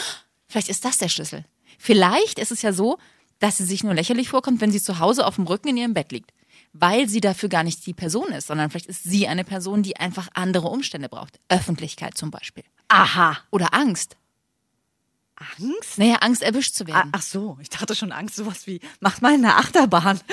Vielleicht 0.47 0.69
ist 0.69 0.83
das 0.83 0.97
der 0.97 1.09
Schlüssel. 1.09 1.45
Vielleicht 1.77 2.39
ist 2.39 2.51
es 2.51 2.63
ja 2.63 2.73
so, 2.73 2.97
dass 3.37 3.57
sie 3.57 3.65
sich 3.65 3.83
nur 3.83 3.93
lächerlich 3.93 4.29
vorkommt, 4.29 4.61
wenn 4.61 4.71
sie 4.71 4.81
zu 4.81 4.99
Hause 4.99 5.27
auf 5.27 5.35
dem 5.35 5.45
Rücken 5.45 5.69
in 5.69 5.77
ihrem 5.77 5.93
Bett 5.93 6.11
liegt. 6.11 6.31
Weil 6.71 7.07
sie 7.07 7.21
dafür 7.21 7.49
gar 7.49 7.63
nicht 7.63 7.85
die 7.85 7.93
Person 7.93 8.29
ist, 8.29 8.47
sondern 8.47 8.71
vielleicht 8.71 8.87
ist 8.87 9.03
sie 9.03 9.27
eine 9.27 9.43
Person, 9.43 9.83
die 9.83 9.97
einfach 9.97 10.27
andere 10.33 10.69
Umstände 10.69 11.07
braucht. 11.07 11.39
Öffentlichkeit 11.49 12.17
zum 12.17 12.31
Beispiel. 12.31 12.63
Aha. 12.87 13.37
Oder 13.51 13.75
Angst. 13.75 14.17
Angst? 15.35 15.97
Naja, 15.97 16.15
Angst 16.21 16.43
erwischt 16.43 16.75
zu 16.75 16.83
Ah, 16.85 16.87
werden. 16.87 17.11
Ach 17.13 17.21
so, 17.21 17.57
ich 17.61 17.69
dachte 17.69 17.95
schon 17.95 18.11
Angst, 18.11 18.35
sowas 18.35 18.67
wie, 18.67 18.79
mach 18.99 19.21
mal 19.21 19.33
eine 19.33 19.55
Achterbahn. 19.55 20.19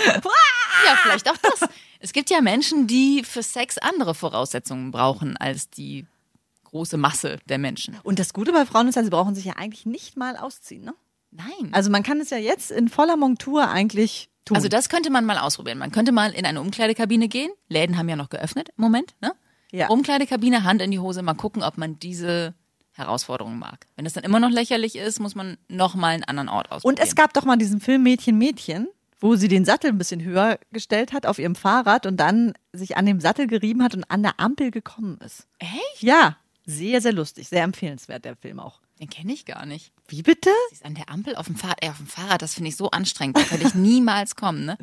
Ja, 0.87 0.97
vielleicht 1.02 1.28
auch 1.28 1.37
das. 1.37 1.69
Es 1.99 2.12
gibt 2.14 2.30
ja 2.30 2.40
Menschen, 2.40 2.87
die 2.87 3.23
für 3.25 3.42
Sex 3.42 3.76
andere 3.76 4.14
Voraussetzungen 4.14 4.90
brauchen 4.92 5.37
als 5.37 5.69
die 5.69 6.07
große 6.64 6.97
Masse 6.97 7.38
der 7.49 7.59
Menschen. 7.59 7.99
Und 8.02 8.19
das 8.19 8.33
Gute 8.33 8.50
bei 8.52 8.64
Frauen 8.64 8.88
ist 8.88 8.95
ja, 8.95 9.04
sie 9.04 9.11
brauchen 9.11 9.35
sich 9.35 9.45
ja 9.45 9.57
eigentlich 9.57 9.85
nicht 9.85 10.16
mal 10.16 10.37
ausziehen, 10.38 10.85
ne? 10.85 10.95
Nein. 11.33 11.69
Also 11.73 11.90
man 11.90 12.02
kann 12.02 12.19
es 12.21 12.30
ja 12.30 12.38
jetzt 12.38 12.71
in 12.71 12.88
voller 12.88 13.16
Montur 13.16 13.69
eigentlich 13.69 14.30
tun. 14.47 14.57
Also 14.57 14.69
das 14.69 14.88
könnte 14.88 15.11
man 15.11 15.26
mal 15.26 15.38
ausprobieren. 15.38 15.78
Man 15.78 15.92
könnte 15.92 16.12
mal 16.12 16.33
in 16.33 16.47
eine 16.47 16.61
Umkleidekabine 16.62 17.28
gehen. 17.28 17.50
Läden 17.69 17.99
haben 17.99 18.09
ja 18.09 18.16
noch 18.16 18.30
geöffnet 18.30 18.71
im 18.76 18.83
Moment, 18.83 19.14
ne? 19.21 19.35
Ja. 19.71 19.88
Umkleidekabine, 19.88 20.64
Hand 20.64 20.80
in 20.80 20.90
die 20.90 20.99
Hose, 20.99 21.23
mal 21.23 21.35
gucken, 21.35 21.62
ob 21.62 21.76
man 21.78 21.99
diese 21.99 22.54
Herausforderung 22.93 23.59
mag. 23.59 23.87
Wenn 23.97 24.07
es 24.07 24.13
dann 24.13 24.25
immer 24.25 24.41
noch 24.41 24.51
lächerlich 24.51 24.97
ist, 24.97 25.21
muss 25.21 25.35
man 25.35 25.57
noch 25.69 25.95
mal 25.95 26.09
einen 26.09 26.25
anderen 26.25 26.49
Ort 26.49 26.71
ausprobieren. 26.71 27.01
Und 27.01 27.07
es 27.07 27.15
gab 27.15 27.33
doch 27.35 27.45
mal 27.45 27.57
diesen 27.57 27.81
Film 27.81 28.03
Mädchen, 28.03 28.37
Mädchen, 28.39 28.89
wo 29.21 29.37
sie 29.37 29.49
den 29.49 29.65
Sattel 29.65 29.91
ein 29.91 29.99
bisschen 29.99 30.23
höher 30.23 30.59
gestellt 30.73 31.13
hat 31.13 31.27
auf 31.27 31.39
ihrem 31.39 31.55
Fahrrad 31.55 32.07
und 32.07 32.17
dann 32.19 32.55
sich 32.73 32.97
an 32.97 33.07
dem 33.07 33.21
Sattel 33.21 33.47
gerieben 33.47 33.83
hat 33.83 33.95
und 33.95 34.11
an 34.11 34.23
der 34.23 34.41
Ampel 34.41 34.71
gekommen 34.71 35.19
ist. 35.25 35.47
Echt? 35.59 36.03
Ja, 36.03 36.37
sehr, 36.67 37.01
sehr 37.01 37.13
lustig, 37.13 37.49
sehr 37.49 37.63
empfehlenswert, 37.63 38.25
der 38.25 38.37
Film 38.37 38.61
auch. 38.61 38.81
Den 38.99 39.09
kenne 39.09 39.33
ich 39.33 39.47
gar 39.47 39.67
nicht. 39.67 39.93
Wie 40.09 40.23
bitte? 40.23 40.51
Sie 40.69 40.75
ist 40.75 40.85
an 40.85 40.95
der 40.95 41.11
Ampel 41.11 41.35
auf 41.37 41.47
dem 41.47 41.57
Fahrrad, 41.57 41.79
ey, 41.81 41.89
auf 41.89 41.97
dem 41.97 42.07
Fahrrad, 42.07 42.43
das 42.43 42.55
finde 42.55 42.69
ich 42.69 42.77
so 42.77 42.91
anstrengend. 42.91 43.39
Da 43.39 43.43
könnte 43.43 43.67
ich 43.67 43.75
niemals 43.75 44.37
kommen, 44.37 44.65
ne? 44.67 44.77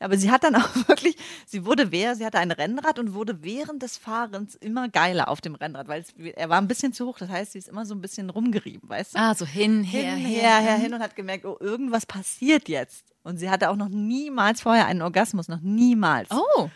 Aber 0.00 0.16
sie 0.16 0.30
hat 0.30 0.42
dann 0.42 0.56
auch 0.56 0.74
wirklich, 0.88 1.16
sie 1.46 1.64
wurde 1.64 1.92
wer, 1.92 2.16
sie 2.16 2.26
hatte 2.26 2.38
ein 2.38 2.50
Rennrad 2.50 2.98
und 2.98 3.14
wurde 3.14 3.42
während 3.42 3.82
des 3.82 3.96
Fahrens 3.96 4.54
immer 4.56 4.88
geiler 4.88 5.28
auf 5.28 5.40
dem 5.40 5.54
Rennrad, 5.54 5.86
weil 5.88 6.00
es, 6.00 6.14
er 6.34 6.48
war 6.48 6.60
ein 6.60 6.68
bisschen 6.68 6.92
zu 6.92 7.06
hoch. 7.06 7.18
Das 7.18 7.28
heißt, 7.28 7.52
sie 7.52 7.58
ist 7.58 7.68
immer 7.68 7.86
so 7.86 7.94
ein 7.94 8.00
bisschen 8.00 8.30
rumgerieben, 8.30 8.88
weißt 8.88 9.14
du? 9.14 9.18
Ah, 9.18 9.34
so 9.34 9.46
hin, 9.46 9.84
her, 9.84 10.14
hin, 10.14 10.26
her. 10.26 10.56
her, 10.56 10.60
her, 10.60 10.76
hin 10.76 10.94
und 10.94 11.02
hat 11.02 11.14
gemerkt, 11.14 11.44
oh, 11.44 11.56
irgendwas 11.60 12.06
passiert 12.06 12.68
jetzt. 12.68 13.04
Und 13.22 13.36
sie 13.36 13.50
hatte 13.50 13.68
auch 13.70 13.76
noch 13.76 13.88
niemals 13.88 14.62
vorher 14.62 14.86
einen 14.86 15.02
Orgasmus, 15.02 15.48
noch 15.48 15.60
niemals. 15.60 16.30
Oh. 16.30 16.70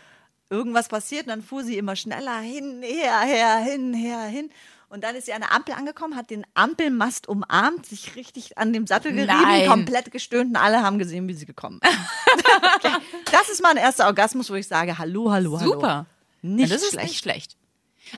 Irgendwas 0.49 0.87
passiert 0.87 1.23
und 1.23 1.29
dann 1.29 1.41
fuhr 1.41 1.63
sie 1.63 1.77
immer 1.77 1.95
schneller 1.95 2.39
hin, 2.39 2.83
her, 2.83 3.21
her, 3.21 3.57
hin, 3.57 3.93
her, 3.95 4.21
hin. 4.25 4.51
Und 4.89 5.03
dann 5.03 5.15
ist 5.15 5.25
sie 5.25 5.33
an 5.33 5.41
der 5.41 5.51
Ampel 5.51 5.73
angekommen, 5.73 6.15
hat 6.15 6.29
den 6.29 6.45
Ampelmast 6.53 7.27
umarmt, 7.27 7.85
sich 7.85 8.15
richtig 8.15 8.57
an 8.57 8.71
dem 8.73 8.87
Sattel 8.87 9.13
gerieben, 9.13 9.41
Nein. 9.41 9.67
komplett 9.67 10.11
gestöhnt 10.11 10.51
und 10.51 10.55
alle 10.55 10.81
haben 10.81 10.99
gesehen, 10.99 11.27
wie 11.27 11.33
sie 11.33 11.45
gekommen 11.45 11.79
ist. 11.83 12.43
das 13.31 13.49
ist 13.49 13.61
mein 13.61 13.77
erster 13.77 14.05
Orgasmus, 14.05 14.49
wo 14.49 14.55
ich 14.55 14.67
sage, 14.67 14.97
hallo, 14.97 15.31
hallo, 15.31 15.59
hallo. 15.59 15.73
Super. 15.73 16.05
Nicht 16.41 16.69
ja, 16.69 16.75
das 16.75 16.83
ist 16.83 16.91
schlecht. 16.91 17.07
nicht 17.07 17.17
schlecht. 17.19 17.57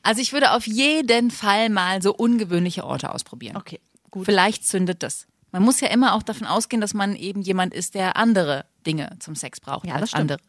Also 0.03 0.21
ich 0.21 0.33
würde 0.33 0.51
auf 0.51 0.67
jeden 0.67 1.31
Fall 1.31 1.69
mal 1.69 2.01
so 2.01 2.13
ungewöhnliche 2.13 2.83
Orte 2.83 3.13
ausprobieren. 3.13 3.55
Okay, 3.55 3.79
gut. 4.11 4.25
Vielleicht 4.25 4.67
zündet 4.67 5.01
das. 5.03 5.27
Man 5.51 5.63
muss 5.63 5.79
ja 5.79 5.87
immer 5.87 6.13
auch 6.13 6.23
davon 6.23 6.45
ausgehen, 6.45 6.81
dass 6.81 6.93
man 6.93 7.15
eben 7.15 7.41
jemand 7.41 7.73
ist, 7.73 7.95
der 7.95 8.17
andere 8.17 8.65
Dinge 8.85 9.15
zum 9.19 9.35
Sex 9.35 9.61
braucht 9.61 9.87
Ja, 9.87 9.95
als 9.95 10.13
andere. 10.13 10.39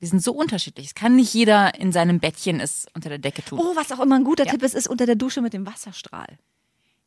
Wir 0.00 0.08
sind 0.08 0.22
so 0.22 0.32
unterschiedlich. 0.32 0.86
Es 0.86 0.94
kann 0.94 1.16
nicht 1.16 1.34
jeder 1.34 1.74
in 1.78 1.90
seinem 1.92 2.20
Bettchen 2.20 2.60
es 2.60 2.86
unter 2.94 3.08
der 3.08 3.18
Decke 3.18 3.44
tun. 3.44 3.58
Oh, 3.60 3.74
was 3.74 3.90
auch 3.92 4.00
immer 4.00 4.14
ein 4.16 4.24
guter 4.24 4.44
Ja. 4.46 4.52
Tipp 4.52 4.62
ist, 4.62 4.74
ist 4.74 4.88
unter 4.88 5.06
der 5.06 5.16
Dusche 5.16 5.40
mit 5.42 5.52
dem 5.52 5.66
Wasserstrahl. 5.66 6.38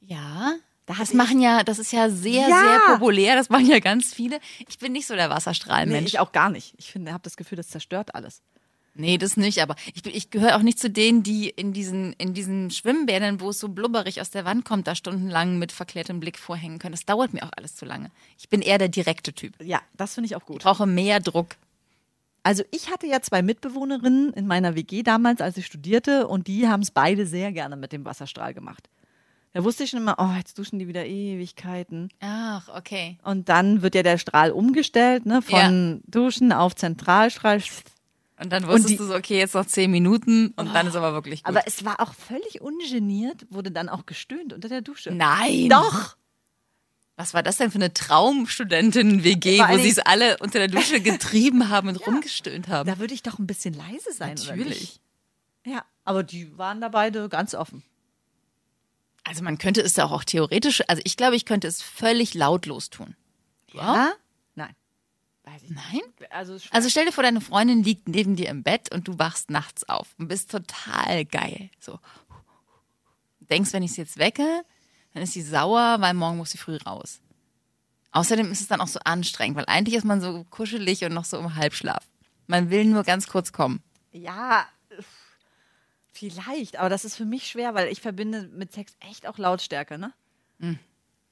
Ja. 0.02 0.54
Da 0.88 0.94
Das 0.94 0.98
hatte 1.10 1.18
machen 1.18 1.40
ja, 1.40 1.64
das 1.64 1.80
ist 1.80 1.94
ja 1.94 2.10
sehr, 2.10 2.50
Ja. 2.50 2.60
sehr 2.60 2.80
populär. 2.96 3.36
Das 3.36 3.50
machen 3.50 3.68
ja 3.68 3.80
ganz 3.80 4.14
viele. 4.14 4.40
Ich 4.68 4.78
bin 4.80 4.92
nicht 4.92 5.08
so 5.08 5.16
der 5.16 5.28
Nee, 5.30 5.34
Wasserstrahlmensch. 5.36 6.08
ich 6.08 6.20
auch 6.20 6.32
gar 6.32 6.50
nicht. 6.50 6.74
Ich 6.78 6.92
finde, 6.92 7.14
habe 7.14 7.24
das 7.24 7.38
Gefühl, 7.38 7.56
das 7.56 7.70
zerstört 7.70 8.14
alles. 8.16 8.42
Nee, 8.94 9.18
das 9.18 9.38
nicht, 9.38 9.62
aber 9.62 9.76
ich, 9.94 10.04
bin- 10.04 10.14
ich 10.14 10.32
gehöre 10.32 10.58
auch 10.58 10.64
nicht 10.64 10.78
zu 10.78 10.90
denen, 10.90 11.24
die 11.24 11.50
in 11.50 11.72
diesen, 11.72 12.12
in 12.14 12.34
diesen 12.34 12.72
Schwimmbädern, 12.72 13.40
wo 13.40 13.52
es 13.52 13.60
so 13.60 13.70
blubberig 13.70 14.20
aus 14.20 14.32
der 14.32 14.44
Wand 14.44 14.66
kommt, 14.66 14.86
da 14.86 14.96
stundenlang 14.96 15.58
mit 15.60 15.72
verklärtem 15.72 16.20
Blick 16.20 16.38
vorhängen 16.38 16.78
können. 16.78 16.92
Das 16.92 17.06
dauert 17.06 17.32
mir 17.34 17.44
auch 17.44 17.52
alles 17.56 17.76
zu 17.78 17.86
lange. 17.86 18.12
Ich 18.38 18.50
bin 18.50 18.62
eher 18.62 18.80
der 18.80 18.90
direkte 18.90 19.32
Typ. 19.32 19.54
Ja, 19.64 19.80
das 19.96 20.16
finde 20.16 20.26
ich 20.26 20.36
auch 20.36 20.42
Ich 20.42 20.46
gut. 20.48 20.64
brauche 20.64 20.86
mehr 20.88 21.22
Druck. 21.22 21.56
Also 22.44 22.64
ich 22.72 22.90
hatte 22.90 23.06
ja 23.08 23.22
zwei 23.22 23.42
Mitbewohnerinnen 23.42 24.34
in 24.34 24.48
meiner 24.48 24.76
WG 24.76 25.04
damals, 25.04 25.42
als 25.42 25.58
ich 25.58 25.66
studierte, 25.68 26.28
und 26.28 26.48
die 26.48 26.68
haben 26.68 26.82
es 26.82 26.92
beide 26.92 27.26
sehr 27.28 27.52
gerne 27.52 27.76
mit 27.76 27.92
dem 27.92 28.04
Wasserstrahl 28.06 28.54
gemacht. 28.54 28.90
Da 29.54 29.64
wusste 29.66 29.84
ich 29.84 29.90
schon 29.90 30.00
immer, 30.00 30.16
oh, 30.18 30.30
jetzt 30.38 30.58
duschen 30.58 30.80
die 30.80 30.88
wieder 30.88 31.06
Ewigkeiten. 31.06 32.10
Ach, 32.22 32.70
okay. 32.76 33.18
Und 33.24 33.50
dann 33.50 33.82
wird 33.82 33.96
ja 33.96 34.02
der 34.04 34.18
Strahl 34.18 34.52
umgestellt, 34.52 35.26
ne, 35.26 35.42
von 35.42 36.02
Duschen 36.08 36.54
auf 36.54 36.74
Zentralstrahl. 36.76 37.62
Und 38.42 38.52
dann 38.52 38.66
wusstest 38.66 38.90
die- 38.92 38.98
du 38.98 39.04
so, 39.06 39.14
okay, 39.16 39.38
jetzt 39.38 39.54
noch 39.54 39.66
zehn 39.68 39.92
Minuten 39.92 40.54
und 40.56 40.74
dann 40.74 40.88
ist 40.88 40.96
aber 40.96 41.14
wirklich 41.14 41.44
gut. 41.44 41.50
Aber 41.56 41.68
es 41.68 41.84
war 41.86 42.00
auch 42.00 42.14
völlig 42.14 42.62
ungeniert, 42.62 43.46
wurde 43.52 43.70
dann 43.72 43.90
auch 43.90 44.06
gestöhnt 44.08 44.54
unter 44.54 44.70
der 44.70 44.82
Dusche. 44.82 45.12
Nein. 45.12 45.70
Doch! 45.70 46.16
Was 47.22 47.34
war 47.36 47.44
das 47.44 47.58
denn 47.58 47.70
für 47.70 47.76
eine 47.78 47.94
Traumstudentin-WG, 47.94 49.58
Vor 49.58 49.70
wo 49.70 49.78
sie 49.78 49.90
es 49.90 50.00
alle 50.00 50.38
unter 50.40 50.58
der 50.58 50.68
Dusche 50.68 51.00
getrieben 51.02 51.70
haben 51.70 51.88
und 51.88 51.96
rumgestöhnt 52.08 52.68
haben? 52.68 52.88
Da 52.90 52.98
würde 52.98 53.14
ich 53.14 53.22
doch 53.22 53.38
ein 53.38 53.46
bisschen 53.46 53.76
leise 53.76 54.12
sein, 54.12 54.30
Natürlich. 54.36 55.00
Ja, 55.64 55.86
aber 56.04 56.24
die 56.24 56.58
waren 56.58 56.82
da 56.82 56.90
beide 56.90 57.30
ganz 57.30 57.54
offen. 57.54 57.84
Also 59.24 59.44
man 59.44 59.60
könnte 59.60 59.82
es 59.82 59.96
ja 59.96 60.06
auch, 60.06 60.12
auch 60.12 60.24
theoretisch, 60.24 60.82
also 60.88 61.00
ich 61.06 61.16
glaube, 61.16 61.36
ich 61.36 61.46
könnte 61.46 61.68
es 61.68 61.84
völlig 61.84 62.34
lautlos 62.34 62.90
tun. 62.90 63.16
Ja? 63.72 64.14
Nein. 64.56 64.76
Nein? 65.70 66.02
Also, 66.32 66.56
es- 66.56 66.72
Also 66.72 66.90
stell 66.90 67.06
dir 67.06 67.12
vor, 67.12 67.24
deine 67.24 67.42
Freundin 67.42 67.84
liegt 67.84 68.08
neben 68.08 68.36
dir 68.36 68.50
im 68.50 68.64
Bett 68.64 68.92
und 68.92 69.08
du 69.08 69.20
wachst 69.20 69.52
nachts 69.52 69.88
auf 69.88 70.08
und 70.18 70.28
bist 70.28 70.50
total 70.50 71.26
geil. 71.26 71.70
So. 71.80 72.00
Denkst, 73.42 73.74
wenn 73.74 73.84
ich 73.84 73.92
sie 73.94 74.02
jetzt 74.02 74.18
wecke, 74.18 74.64
dann 75.14 75.24
ist 75.24 75.34
sie 75.34 75.42
sauer, 75.42 75.98
weil 76.00 76.14
morgen 76.14 76.38
muss 76.38 76.52
sie 76.52 76.58
früh 76.58 76.78
raus. 76.78 77.20
Außerdem 78.12 78.52
ist 78.52 78.62
es 78.62 78.68
dann 78.68 78.82
auch 78.82 78.88
so 78.88 79.00
anstrengend, 79.00 79.58
weil 79.58 79.66
eigentlich 79.68 79.96
ist 79.96 80.04
man 80.04 80.22
so 80.22 80.44
kuschelig 80.50 81.04
und 81.04 81.14
noch 81.14 81.26
so 81.26 81.38
im 81.38 81.56
Halbschlaf. 81.56 82.06
Man 82.48 82.70
will 82.70 82.86
nur 82.86 83.04
ganz 83.04 83.28
kurz 83.28 83.54
kommen. 83.54 83.82
Ja, 84.12 84.68
vielleicht, 86.12 86.78
aber 86.78 86.90
das 86.90 87.06
ist 87.06 87.16
für 87.16 87.26
mich 87.26 87.48
schwer, 87.48 87.74
weil 87.74 87.88
ich 87.88 88.02
verbinde 88.02 88.50
mit 88.54 88.74
Sex 88.74 88.96
echt 89.00 89.28
auch 89.28 89.38
Lautstärke, 89.38 89.98
ne? 89.98 90.14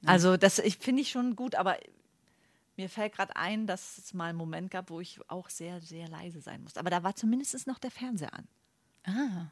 Also 0.06 0.36
das 0.38 0.58
ich 0.58 0.78
finde 0.78 1.02
ich 1.02 1.10
schon 1.10 1.36
gut, 1.36 1.54
aber 1.54 1.76
mir 2.76 2.88
fällt 2.88 3.14
gerade 3.14 3.36
ein, 3.36 3.66
dass 3.66 3.98
es 3.98 4.14
mal 4.14 4.30
einen 4.30 4.38
Moment 4.38 4.70
gab, 4.70 4.88
wo 4.88 5.00
ich 5.00 5.20
auch 5.28 5.50
sehr, 5.50 5.82
sehr 5.82 6.08
leise 6.08 6.40
sein 6.40 6.62
musste. 6.62 6.80
Aber 6.80 6.88
da 6.88 7.02
war 7.02 7.14
zumindest 7.14 7.66
noch 7.66 7.78
der 7.78 7.90
Fernseher 7.90 8.32
an. 8.32 8.48
Ah. 9.04 9.46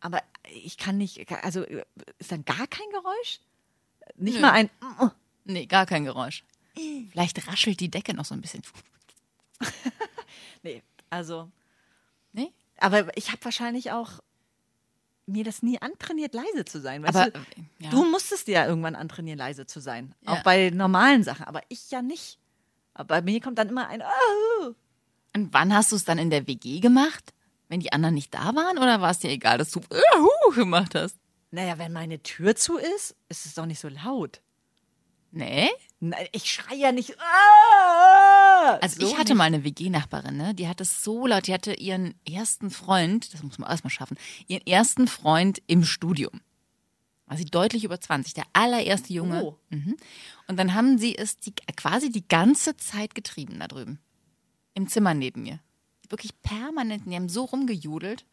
Aber 0.00 0.22
ich 0.50 0.76
kann 0.76 0.96
nicht, 0.96 1.30
also 1.42 1.62
ist 2.18 2.32
dann 2.32 2.44
gar 2.44 2.66
kein 2.66 2.88
Geräusch? 2.90 3.40
Nicht 4.16 4.36
Nö. 4.36 4.40
mal 4.40 4.52
ein. 4.52 4.70
Nee, 5.44 5.66
gar 5.66 5.86
kein 5.86 6.04
Geräusch. 6.04 6.44
Vielleicht 7.10 7.46
raschelt 7.48 7.80
die 7.80 7.90
Decke 7.90 8.14
noch 8.14 8.24
so 8.24 8.34
ein 8.34 8.40
bisschen. 8.40 8.62
Nee, 10.62 10.82
also. 11.10 11.50
Nee? 12.32 12.52
Aber 12.78 13.16
ich 13.16 13.30
habe 13.30 13.44
wahrscheinlich 13.44 13.92
auch 13.92 14.20
mir 15.26 15.44
das 15.44 15.62
nie 15.62 15.80
antrainiert, 15.80 16.34
leise 16.34 16.64
zu 16.64 16.80
sein. 16.80 17.02
Weißt 17.02 17.16
Aber, 17.16 17.30
du? 17.30 17.38
äh, 17.38 17.44
ja. 17.84 17.90
du 17.90 18.04
musstest 18.04 18.48
dir 18.48 18.54
ja 18.54 18.66
irgendwann 18.66 18.96
antrainieren, 18.96 19.38
leise 19.38 19.66
zu 19.66 19.80
sein. 19.80 20.14
Ja. 20.22 20.32
Auch 20.32 20.42
bei 20.42 20.70
normalen 20.70 21.22
Sachen. 21.22 21.44
Aber 21.44 21.62
ich 21.68 21.90
ja 21.90 22.02
nicht. 22.02 22.38
Aber 22.94 23.16
bei 23.16 23.22
mir 23.22 23.40
kommt 23.40 23.58
dann 23.58 23.68
immer 23.68 23.88
ein. 23.88 24.02
Oh. 24.02 24.74
Und 25.34 25.52
wann 25.52 25.72
hast 25.74 25.92
du 25.92 25.96
es 25.96 26.04
dann 26.04 26.18
in 26.18 26.30
der 26.30 26.46
WG 26.46 26.80
gemacht? 26.80 27.34
Wenn 27.68 27.80
die 27.80 27.92
anderen 27.92 28.14
nicht 28.14 28.32
da 28.34 28.54
waren? 28.54 28.78
Oder 28.78 29.00
war 29.00 29.10
es 29.10 29.18
dir 29.18 29.30
egal, 29.30 29.58
dass 29.58 29.70
du 29.70 29.80
uh, 29.80 30.50
gemacht 30.54 30.94
hast? 30.94 31.16
Naja, 31.50 31.78
wenn 31.78 31.92
meine 31.92 32.22
Tür 32.22 32.56
zu 32.56 32.76
ist, 32.76 33.16
ist 33.28 33.46
es 33.46 33.54
doch 33.54 33.66
nicht 33.66 33.80
so 33.80 33.88
laut. 33.88 34.42
Nee? 35.30 35.68
Nein, 36.00 36.26
ich 36.32 36.50
schreie 36.50 36.78
ja 36.78 36.92
nicht. 36.92 37.14
Ah! 37.20 38.78
Also 38.80 39.00
So 39.00 39.06
ich 39.06 39.18
hatte 39.18 39.32
nicht. 39.32 39.38
mal 39.38 39.44
eine 39.44 39.64
WG-Nachbarin, 39.64 40.36
ne? 40.36 40.54
Die 40.54 40.68
hatte 40.68 40.82
es 40.84 41.02
so 41.04 41.26
laut, 41.26 41.46
die 41.46 41.52
hatte 41.54 41.74
ihren 41.74 42.14
ersten 42.26 42.70
Freund, 42.70 43.32
das 43.34 43.42
muss 43.42 43.58
man 43.58 43.70
erstmal 43.70 43.90
schaffen, 43.90 44.18
ihren 44.46 44.66
ersten 44.66 45.06
Freund 45.08 45.60
im 45.66 45.84
Studium. 45.84 46.40
War 47.26 47.36
sie 47.36 47.44
deutlich 47.44 47.84
über 47.84 48.00
20, 48.00 48.32
der 48.34 48.44
allererste 48.54 49.12
Junge. 49.12 49.44
Oh. 49.44 49.58
Mhm. 49.68 49.96
Und 50.46 50.56
dann 50.58 50.74
haben 50.74 50.96
sie 50.96 51.16
es 51.16 51.36
die, 51.36 51.52
quasi 51.76 52.10
die 52.10 52.26
ganze 52.26 52.76
Zeit 52.78 53.14
getrieben 53.14 53.58
da 53.58 53.68
drüben. 53.68 53.98
Im 54.72 54.88
Zimmer 54.88 55.12
neben 55.12 55.42
mir. 55.42 55.60
Wirklich 56.08 56.40
permanent, 56.42 57.04
die 57.06 57.14
haben 57.14 57.28
so 57.28 57.44
rumgejudelt. 57.44 58.24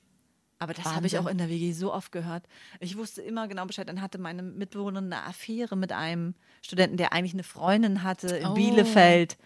Aber 0.57 0.73
das 0.73 0.85
habe 0.85 1.05
ich 1.05 1.19
auch 1.19 1.27
in 1.27 1.37
der 1.37 1.49
WG 1.49 1.73
so 1.73 1.93
oft 1.93 2.13
gehört. 2.13 2.47
Ich 2.79 2.97
wusste 2.97 3.21
immer 3.21 3.47
genau 3.49 3.65
Bescheid. 3.65 3.89
Dann 3.89 4.01
hatte 4.01 4.17
meine 4.17 4.41
Mitbewohnerin 4.41 5.11
eine 5.11 5.23
Affäre 5.25 5.75
mit 5.75 5.91
einem 5.91 6.33
Studenten, 6.61 6.95
der 6.95 7.11
eigentlich 7.11 7.33
eine 7.33 7.43
Freundin 7.43 8.03
hatte 8.03 8.27
in 8.37 8.47
Oh. 8.47 8.53
Bielefeld. 8.53 9.37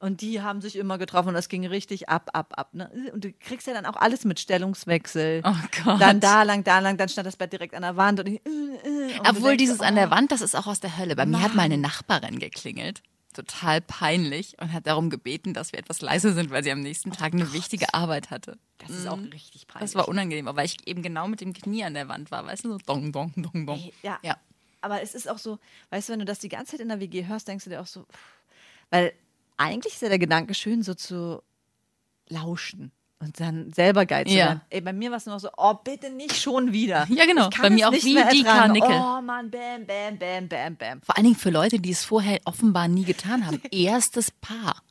Und 0.00 0.20
die 0.20 0.42
haben 0.42 0.60
sich 0.60 0.76
immer 0.76 0.96
getroffen 0.98 1.28
und 1.28 1.34
das 1.34 1.48
ging 1.48 1.66
richtig 1.66 2.08
ab, 2.08 2.30
ab, 2.32 2.52
ab. 2.56 2.72
Ne? 2.72 2.88
Und 3.12 3.24
du 3.24 3.32
kriegst 3.32 3.66
ja 3.66 3.72
dann 3.72 3.86
auch 3.86 3.96
alles 3.96 4.24
mit 4.24 4.38
Stellungswechsel. 4.38 5.42
Oh 5.44 5.54
Gott. 5.84 6.00
Dann 6.00 6.20
da 6.20 6.44
lang, 6.44 6.62
da 6.62 6.78
lang, 6.78 6.96
dann 6.98 7.08
stand 7.08 7.26
das 7.26 7.36
Bett 7.36 7.52
direkt 7.52 7.74
an 7.74 7.82
der 7.82 7.96
Wand. 7.96 8.20
Und 8.20 8.28
ich, 8.28 8.40
äh, 8.46 8.48
äh, 8.48 9.18
und 9.18 9.28
Obwohl 9.28 9.56
denkst, 9.56 9.58
dieses 9.58 9.80
an 9.80 9.96
der 9.96 10.08
oh. 10.08 10.10
Wand, 10.10 10.30
das 10.30 10.40
ist 10.40 10.54
auch 10.54 10.66
aus 10.68 10.78
der 10.78 10.98
Hölle. 10.98 11.16
Bei 11.16 11.26
mir 11.26 11.38
hat 11.38 11.48
Mann. 11.48 11.56
mal 11.56 11.62
eine 11.64 11.78
Nachbarin 11.78 12.38
geklingelt. 12.38 13.02
Total 13.38 13.80
peinlich 13.80 14.60
und 14.60 14.72
hat 14.72 14.88
darum 14.88 15.10
gebeten, 15.10 15.54
dass 15.54 15.70
wir 15.70 15.78
etwas 15.78 16.00
leise 16.00 16.32
sind, 16.32 16.50
weil 16.50 16.64
sie 16.64 16.72
am 16.72 16.80
nächsten 16.80 17.12
Tag 17.12 17.34
eine 17.34 17.52
wichtige 17.52 17.94
Arbeit 17.94 18.30
hatte. 18.30 18.58
Das 18.78 18.90
ist 18.90 19.06
auch 19.06 19.16
richtig 19.16 19.68
peinlich. 19.68 19.92
Das 19.92 19.94
war 19.94 20.08
unangenehm, 20.08 20.46
weil 20.46 20.66
ich 20.66 20.76
eben 20.88 21.02
genau 21.02 21.28
mit 21.28 21.40
dem 21.40 21.52
Knie 21.52 21.84
an 21.84 21.94
der 21.94 22.08
Wand 22.08 22.32
war, 22.32 22.44
weißt 22.44 22.64
du, 22.64 22.72
so 22.72 22.78
dong, 22.78 23.12
dong, 23.12 23.32
dong, 23.36 23.64
dong. 23.64 23.92
Ja. 24.02 24.18
Ja. 24.24 24.36
Aber 24.80 25.02
es 25.02 25.14
ist 25.14 25.28
auch 25.28 25.38
so, 25.38 25.60
weißt 25.90 26.08
du, 26.08 26.14
wenn 26.14 26.18
du 26.18 26.24
das 26.24 26.40
die 26.40 26.48
ganze 26.48 26.72
Zeit 26.72 26.80
in 26.80 26.88
der 26.88 26.98
WG 26.98 27.26
hörst, 27.26 27.46
denkst 27.46 27.62
du 27.62 27.70
dir 27.70 27.80
auch 27.80 27.86
so, 27.86 28.02
pff, 28.02 28.18
weil 28.90 29.12
eigentlich 29.56 29.94
ist 29.94 30.02
ja 30.02 30.08
der 30.08 30.18
Gedanke 30.18 30.54
schön, 30.54 30.82
so 30.82 30.94
zu 30.94 31.40
lauschen 32.28 32.90
und 33.20 33.40
dann 33.40 33.72
selber 33.72 34.06
geil 34.06 34.26
zu 34.26 34.32
Ja. 34.34 34.46
werden. 34.46 34.60
Ey, 34.70 34.80
bei 34.80 34.92
mir 34.92 35.10
war 35.10 35.16
es 35.18 35.26
nur 35.26 35.34
noch 35.34 35.40
so, 35.40 35.48
oh, 35.56 35.74
bitte 35.82 36.10
nicht 36.10 36.36
schon 36.40 36.72
wieder. 36.72 37.06
Ja, 37.10 37.26
genau. 37.26 37.48
Bei 37.60 37.68
mir 37.70 37.88
auch 37.88 37.92
wie 37.92 38.18
die. 38.32 38.42
Karnickel. 38.44 38.90
Oh 38.90 39.20
Mann, 39.20 39.50
bam, 39.50 39.86
bam, 39.86 40.18
bam, 40.18 40.48
bam, 40.48 40.76
bam. 40.76 41.02
Vor 41.02 41.16
allen 41.16 41.24
Dingen 41.24 41.36
für 41.36 41.50
Leute, 41.50 41.80
die 41.80 41.90
es 41.90 42.04
vorher 42.04 42.40
offenbar 42.44 42.86
nie 42.88 43.04
getan 43.04 43.46
haben. 43.46 43.60
Erstes 43.72 44.30
Paar. 44.30 44.82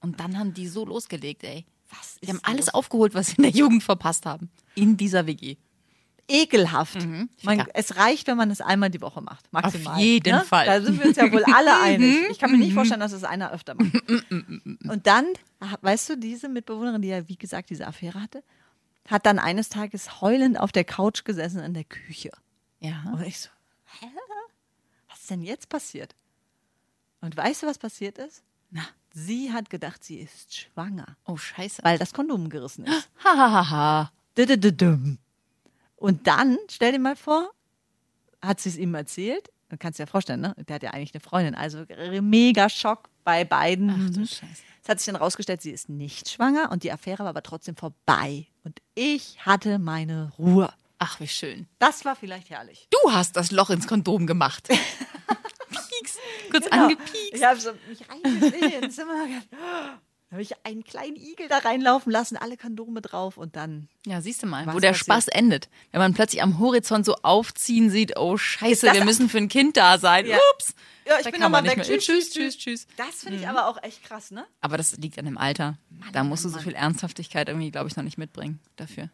Und 0.00 0.20
dann 0.20 0.38
haben 0.38 0.54
die 0.54 0.66
so 0.68 0.84
losgelegt, 0.84 1.44
ey. 1.44 1.64
Was 1.90 2.18
Die 2.22 2.28
haben 2.28 2.40
alles 2.42 2.66
los? 2.66 2.74
aufgeholt, 2.74 3.14
was 3.14 3.28
sie 3.28 3.36
in 3.36 3.42
der 3.44 3.52
Jugend 3.52 3.82
verpasst 3.82 4.26
haben. 4.26 4.50
In 4.74 4.96
dieser 4.96 5.26
WG. 5.26 5.56
Ekelhaft. 6.28 6.94
Man, 7.06 7.28
Ficker. 7.58 7.66
es 7.74 7.96
reicht, 7.96 8.26
wenn 8.26 8.36
man 8.36 8.50
es 8.50 8.60
einmal 8.60 8.90
die 8.90 9.00
Woche 9.00 9.20
macht. 9.20 9.52
Maximal. 9.52 10.00
jeden 10.00 10.36
ne? 10.36 10.44
Fall. 10.44 10.66
Da 10.66 10.80
sind 10.80 10.98
wir 10.98 11.06
uns 11.08 11.16
ja 11.16 11.30
wohl 11.32 11.44
alle 11.44 11.78
einig. 11.82 12.30
Ich 12.30 12.38
kann 12.38 12.50
mir 12.50 12.58
nicht 12.58 12.74
vorstellen, 12.74 13.00
dass 13.00 13.12
es 13.12 13.24
einer 13.24 13.52
öfter 13.52 13.74
macht. 13.74 13.92
Und 14.30 15.06
dann, 15.06 15.26
weißt 15.80 16.10
du, 16.10 16.16
diese 16.16 16.48
Mitbewohnerin, 16.48 17.02
die 17.02 17.08
ja, 17.08 17.28
wie 17.28 17.36
gesagt, 17.36 17.70
diese 17.70 17.86
Affäre 17.86 18.20
hatte, 18.20 18.42
hat 19.08 19.26
dann 19.26 19.38
eines 19.38 19.68
Tages 19.68 20.20
heulend 20.20 20.58
auf 20.58 20.72
der 20.72 20.84
Couch 20.84 21.24
gesessen 21.24 21.60
in 21.60 21.74
der 21.74 21.84
Küche. 21.84 22.30
Ja. 22.80 23.02
Und 23.12 23.22
ich 23.26 23.38
so, 23.40 23.50
hä? 24.00 24.06
Was 25.10 25.20
ist 25.20 25.30
denn 25.30 25.42
jetzt 25.42 25.68
passiert? 25.68 26.14
Und 27.20 27.36
weißt 27.36 27.62
du, 27.62 27.66
was 27.66 27.78
passiert 27.78 28.18
ist? 28.18 28.42
Sie 29.12 29.52
hat 29.52 29.70
gedacht, 29.70 30.02
sie 30.02 30.18
ist 30.18 30.56
schwanger, 30.56 31.16
Oh, 31.24 31.36
scheiße. 31.36 31.84
weil 31.84 31.98
das 31.98 32.12
Kondom 32.12 32.48
gerissen 32.48 32.84
ist. 32.84 33.08
Ha, 33.22 33.36
ha, 33.36 33.50
ha, 33.52 33.70
ha. 33.70 34.12
Und 36.04 36.26
dann, 36.26 36.58
stell 36.70 36.92
dir 36.92 36.98
mal 36.98 37.16
vor, 37.16 37.50
hat 38.42 38.60
sie 38.60 38.68
es 38.68 38.76
ihm 38.76 38.94
erzählt. 38.94 39.50
Du 39.70 39.78
kannst 39.78 39.98
dir 39.98 40.02
ja 40.02 40.06
vorstellen, 40.06 40.42
ne? 40.42 40.54
Der 40.68 40.74
hat 40.74 40.82
ja 40.82 40.90
eigentlich 40.90 41.14
eine 41.14 41.20
Freundin. 41.22 41.54
Also 41.54 41.84
mega 42.20 42.68
Schock 42.68 43.08
bei 43.24 43.44
beiden. 43.44 43.88
Ach 43.90 44.10
du. 44.14 44.26
Scheiße. 44.26 44.62
Es 44.82 44.88
hat 44.88 45.00
sich 45.00 45.06
dann 45.06 45.16
rausgestellt, 45.16 45.62
sie 45.62 45.70
ist 45.70 45.88
nicht 45.88 46.28
schwanger 46.28 46.70
und 46.70 46.82
die 46.82 46.92
Affäre 46.92 47.20
war 47.20 47.28
aber 47.28 47.42
trotzdem 47.42 47.74
vorbei. 47.74 48.46
Und 48.64 48.82
ich 48.94 49.38
hatte 49.46 49.78
meine 49.78 50.30
Ruhe. 50.38 50.70
Ach, 50.98 51.20
wie 51.20 51.26
schön. 51.28 51.66
Das 51.78 52.04
war 52.04 52.14
vielleicht 52.16 52.50
herrlich. 52.50 52.86
Du 52.90 53.10
hast 53.12 53.34
das 53.36 53.50
Loch 53.50 53.70
ins 53.70 53.86
Kondom 53.86 54.26
gemacht. 54.26 54.68
Pieks. 54.68 56.18
Kurz 56.50 56.68
Genau. 56.68 56.82
angepiekst. 56.84 57.32
Ich 57.32 57.42
habe 57.42 57.58
so 57.58 57.70
mich 57.88 58.04
reingesehen 58.08 58.90
Zimmer. 58.90 59.26
Da 60.30 60.36
habe 60.36 60.42
ich 60.42 60.52
einen 60.64 60.82
kleinen 60.84 61.16
Igel 61.16 61.48
da 61.48 61.58
reinlaufen 61.58 62.10
lassen, 62.10 62.36
alle 62.36 62.56
Kondome 62.56 63.00
drauf 63.02 63.36
und 63.36 63.54
dann. 63.56 63.88
Ja, 64.06 64.20
siehst 64.20 64.42
du 64.42 64.46
mal, 64.46 64.66
wo 64.66 64.80
der 64.80 64.88
passiert? 64.90 64.96
Spaß 65.04 65.28
endet. 65.28 65.68
Wenn 65.92 66.00
man 66.00 66.14
plötzlich 66.14 66.42
am 66.42 66.58
Horizont 66.58 67.06
so 67.06 67.14
aufziehen 67.22 67.90
sieht, 67.90 68.16
oh 68.18 68.36
Scheiße, 68.36 68.92
wir 68.94 69.04
müssen 69.04 69.28
für 69.28 69.38
ein 69.38 69.48
Kind 69.48 69.76
da 69.76 69.98
sein. 69.98 70.26
Ja. 70.26 70.38
Ups. 70.54 70.74
Ja, 71.06 71.18
ich 71.18 71.24
Da 71.24 71.30
bin 71.30 71.40
kann 71.40 71.52
noch 71.52 71.58
man 71.60 71.64
mal 71.64 71.76
nicht 71.76 71.88
weg. 71.88 71.88
mehr. 71.88 71.98
Tschüss, 71.98 72.30
tschüss, 72.30 72.56
tschüss. 72.58 72.86
Das 72.96 73.22
finde 73.22 73.38
ich 73.38 73.46
aber 73.46 73.68
auch 73.68 73.80
echt 73.82 74.02
krass, 74.04 74.30
ne? 74.30 74.44
Aber 74.60 74.76
das 74.78 74.96
liegt 74.96 75.18
an 75.18 75.26
dem 75.26 75.36
Alter. 75.38 75.76
da 76.12 76.24
musst 76.24 76.44
du 76.44 76.48
so 76.48 76.58
viel 76.58 76.74
Ernsthaftigkeit 76.74 77.48
irgendwie, 77.48 77.70
glaube 77.70 77.88
ich, 77.88 77.96
noch 77.96 78.04
nicht 78.04 78.18
mitbringen 78.18 78.58
dafür. 78.76 79.10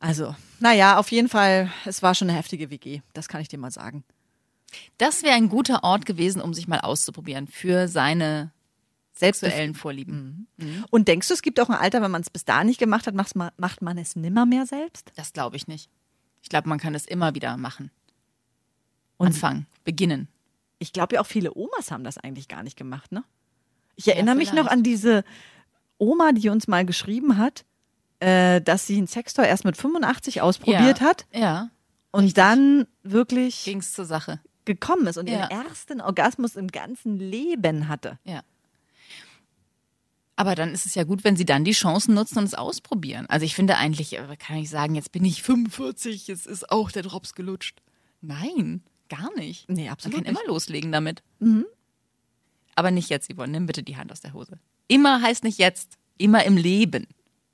Also, 0.00 0.34
naja, 0.58 0.98
auf 0.98 1.10
jeden 1.12 1.28
Fall, 1.28 1.70
es 1.84 2.02
war 2.02 2.14
schon 2.14 2.28
eine 2.28 2.36
heftige 2.38 2.70
WG. 2.70 3.00
Das 3.12 3.28
kann 3.28 3.40
ich 3.40 3.48
dir 3.48 3.58
mal 3.58 3.70
sagen. 3.70 4.02
Das 4.98 5.22
wäre 5.22 5.34
ein 5.34 5.48
guter 5.48 5.84
Ort 5.84 6.06
gewesen, 6.06 6.40
um 6.42 6.54
sich 6.54 6.68
mal 6.68 6.80
auszuprobieren 6.80 7.46
für 7.46 7.86
seine 7.86 8.50
sexuellen 9.20 9.74
Vorlieben. 9.74 10.48
Und 10.90 11.08
denkst 11.08 11.28
du, 11.28 11.34
es 11.34 11.42
gibt 11.42 11.60
auch 11.60 11.68
ein 11.68 11.76
Alter, 11.76 12.02
wenn 12.02 12.10
man 12.10 12.22
es 12.22 12.30
bis 12.30 12.44
da 12.44 12.64
nicht 12.64 12.78
gemacht 12.78 13.06
hat, 13.06 13.14
ma- 13.14 13.52
macht 13.56 13.82
man 13.82 13.96
es 13.98 14.16
nimmer 14.16 14.46
mehr 14.46 14.66
selbst? 14.66 15.12
Das 15.16 15.32
glaube 15.32 15.56
ich 15.56 15.68
nicht. 15.68 15.88
Ich 16.42 16.48
glaube, 16.48 16.68
man 16.68 16.78
kann 16.78 16.94
es 16.94 17.06
immer 17.06 17.34
wieder 17.34 17.56
machen. 17.56 17.90
Und- 19.16 19.28
Anfangen, 19.28 19.66
beginnen. 19.84 20.28
Ich 20.78 20.92
glaube 20.92 21.16
ja 21.16 21.20
auch 21.20 21.26
viele 21.26 21.52
Omas 21.54 21.90
haben 21.90 22.04
das 22.04 22.16
eigentlich 22.18 22.48
gar 22.48 22.62
nicht 22.62 22.76
gemacht, 22.76 23.12
ne? 23.12 23.22
Ich 23.96 24.08
erinnere 24.08 24.34
mich 24.34 24.52
noch 24.54 24.66
an 24.66 24.82
diese 24.82 25.24
Oma, 25.98 26.32
die 26.32 26.48
uns 26.48 26.66
mal 26.68 26.86
geschrieben 26.86 27.36
hat, 27.36 27.66
äh, 28.20 28.62
dass 28.62 28.86
sie 28.86 28.98
ein 29.00 29.06
Sextoy 29.06 29.46
erst 29.46 29.66
mit 29.66 29.76
85 29.76 30.40
ausprobiert 30.40 31.00
ja. 31.00 31.06
hat 31.06 31.26
Ja, 31.34 31.68
und 32.10 32.38
dann 32.38 32.86
wirklich 33.02 33.64
ging 33.64 33.78
es 33.80 33.92
zur 33.92 34.06
Sache. 34.06 34.40
gekommen 34.64 35.06
ist 35.06 35.18
und 35.18 35.28
Ja. 35.28 35.40
ihren 35.40 35.50
ersten 35.66 36.00
Orgasmus 36.00 36.56
im 36.56 36.68
ganzen 36.68 37.18
Leben 37.18 37.88
hatte. 37.88 38.18
Ja. 38.24 38.40
Aber 40.40 40.54
dann 40.54 40.72
ist 40.72 40.86
es 40.86 40.94
ja 40.94 41.04
gut, 41.04 41.22
wenn 41.22 41.36
sie 41.36 41.44
dann 41.44 41.64
die 41.64 41.72
Chancen 41.72 42.14
nutzen 42.14 42.38
und 42.38 42.44
es 42.44 42.54
ausprobieren. 42.54 43.26
Also 43.28 43.44
ich 43.44 43.54
finde 43.54 43.76
eigentlich, 43.76 44.14
äh, 44.16 44.22
kann 44.38 44.56
ich 44.56 44.70
sagen, 44.70 44.94
jetzt 44.94 45.12
bin 45.12 45.22
ich 45.22 45.42
45, 45.42 46.28
jetzt 46.28 46.46
ist 46.46 46.70
auch 46.72 46.90
der 46.90 47.02
Drops 47.02 47.34
gelutscht. 47.34 47.82
Nein, 48.22 48.80
gar 49.10 49.28
nicht. 49.36 49.68
Nee, 49.68 49.82
Man 49.84 49.92
absolut 49.92 50.14
kann 50.16 50.22
nicht. 50.24 50.32
Mhm. 50.32 50.38
immer 50.38 50.50
loslegen 50.50 50.92
damit. 50.92 51.22
Aber 52.74 52.90
nicht 52.90 53.10
jetzt, 53.10 53.30
Yvonne, 53.30 53.52
nimm 53.52 53.66
bitte 53.66 53.82
die 53.82 53.98
Hand 53.98 54.10
aus 54.12 54.22
der 54.22 54.32
Hose. 54.32 54.58
Immer 54.88 55.20
heißt 55.20 55.44
nicht 55.44 55.58
jetzt, 55.58 55.98
immer 56.16 56.42
im 56.44 56.56
Leben. 56.56 57.06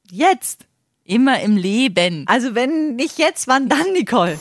Jetzt! 0.09 0.67
Immer 1.03 1.41
im 1.41 1.57
Leben. 1.57 2.23
Also 2.29 2.55
wenn 2.55 2.95
nicht 2.95 3.19
jetzt, 3.19 3.49
wann 3.49 3.69
dann, 3.69 3.93
Nicole? 3.95 4.39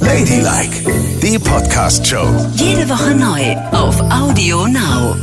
Ladylike, 0.00 1.18
die 1.20 1.38
Podcast-Show. 1.40 2.52
Jede 2.54 2.88
Woche 2.88 3.12
neu 3.16 3.56
auf 3.76 4.00
Audio 4.12 4.68
Now. 4.68 5.16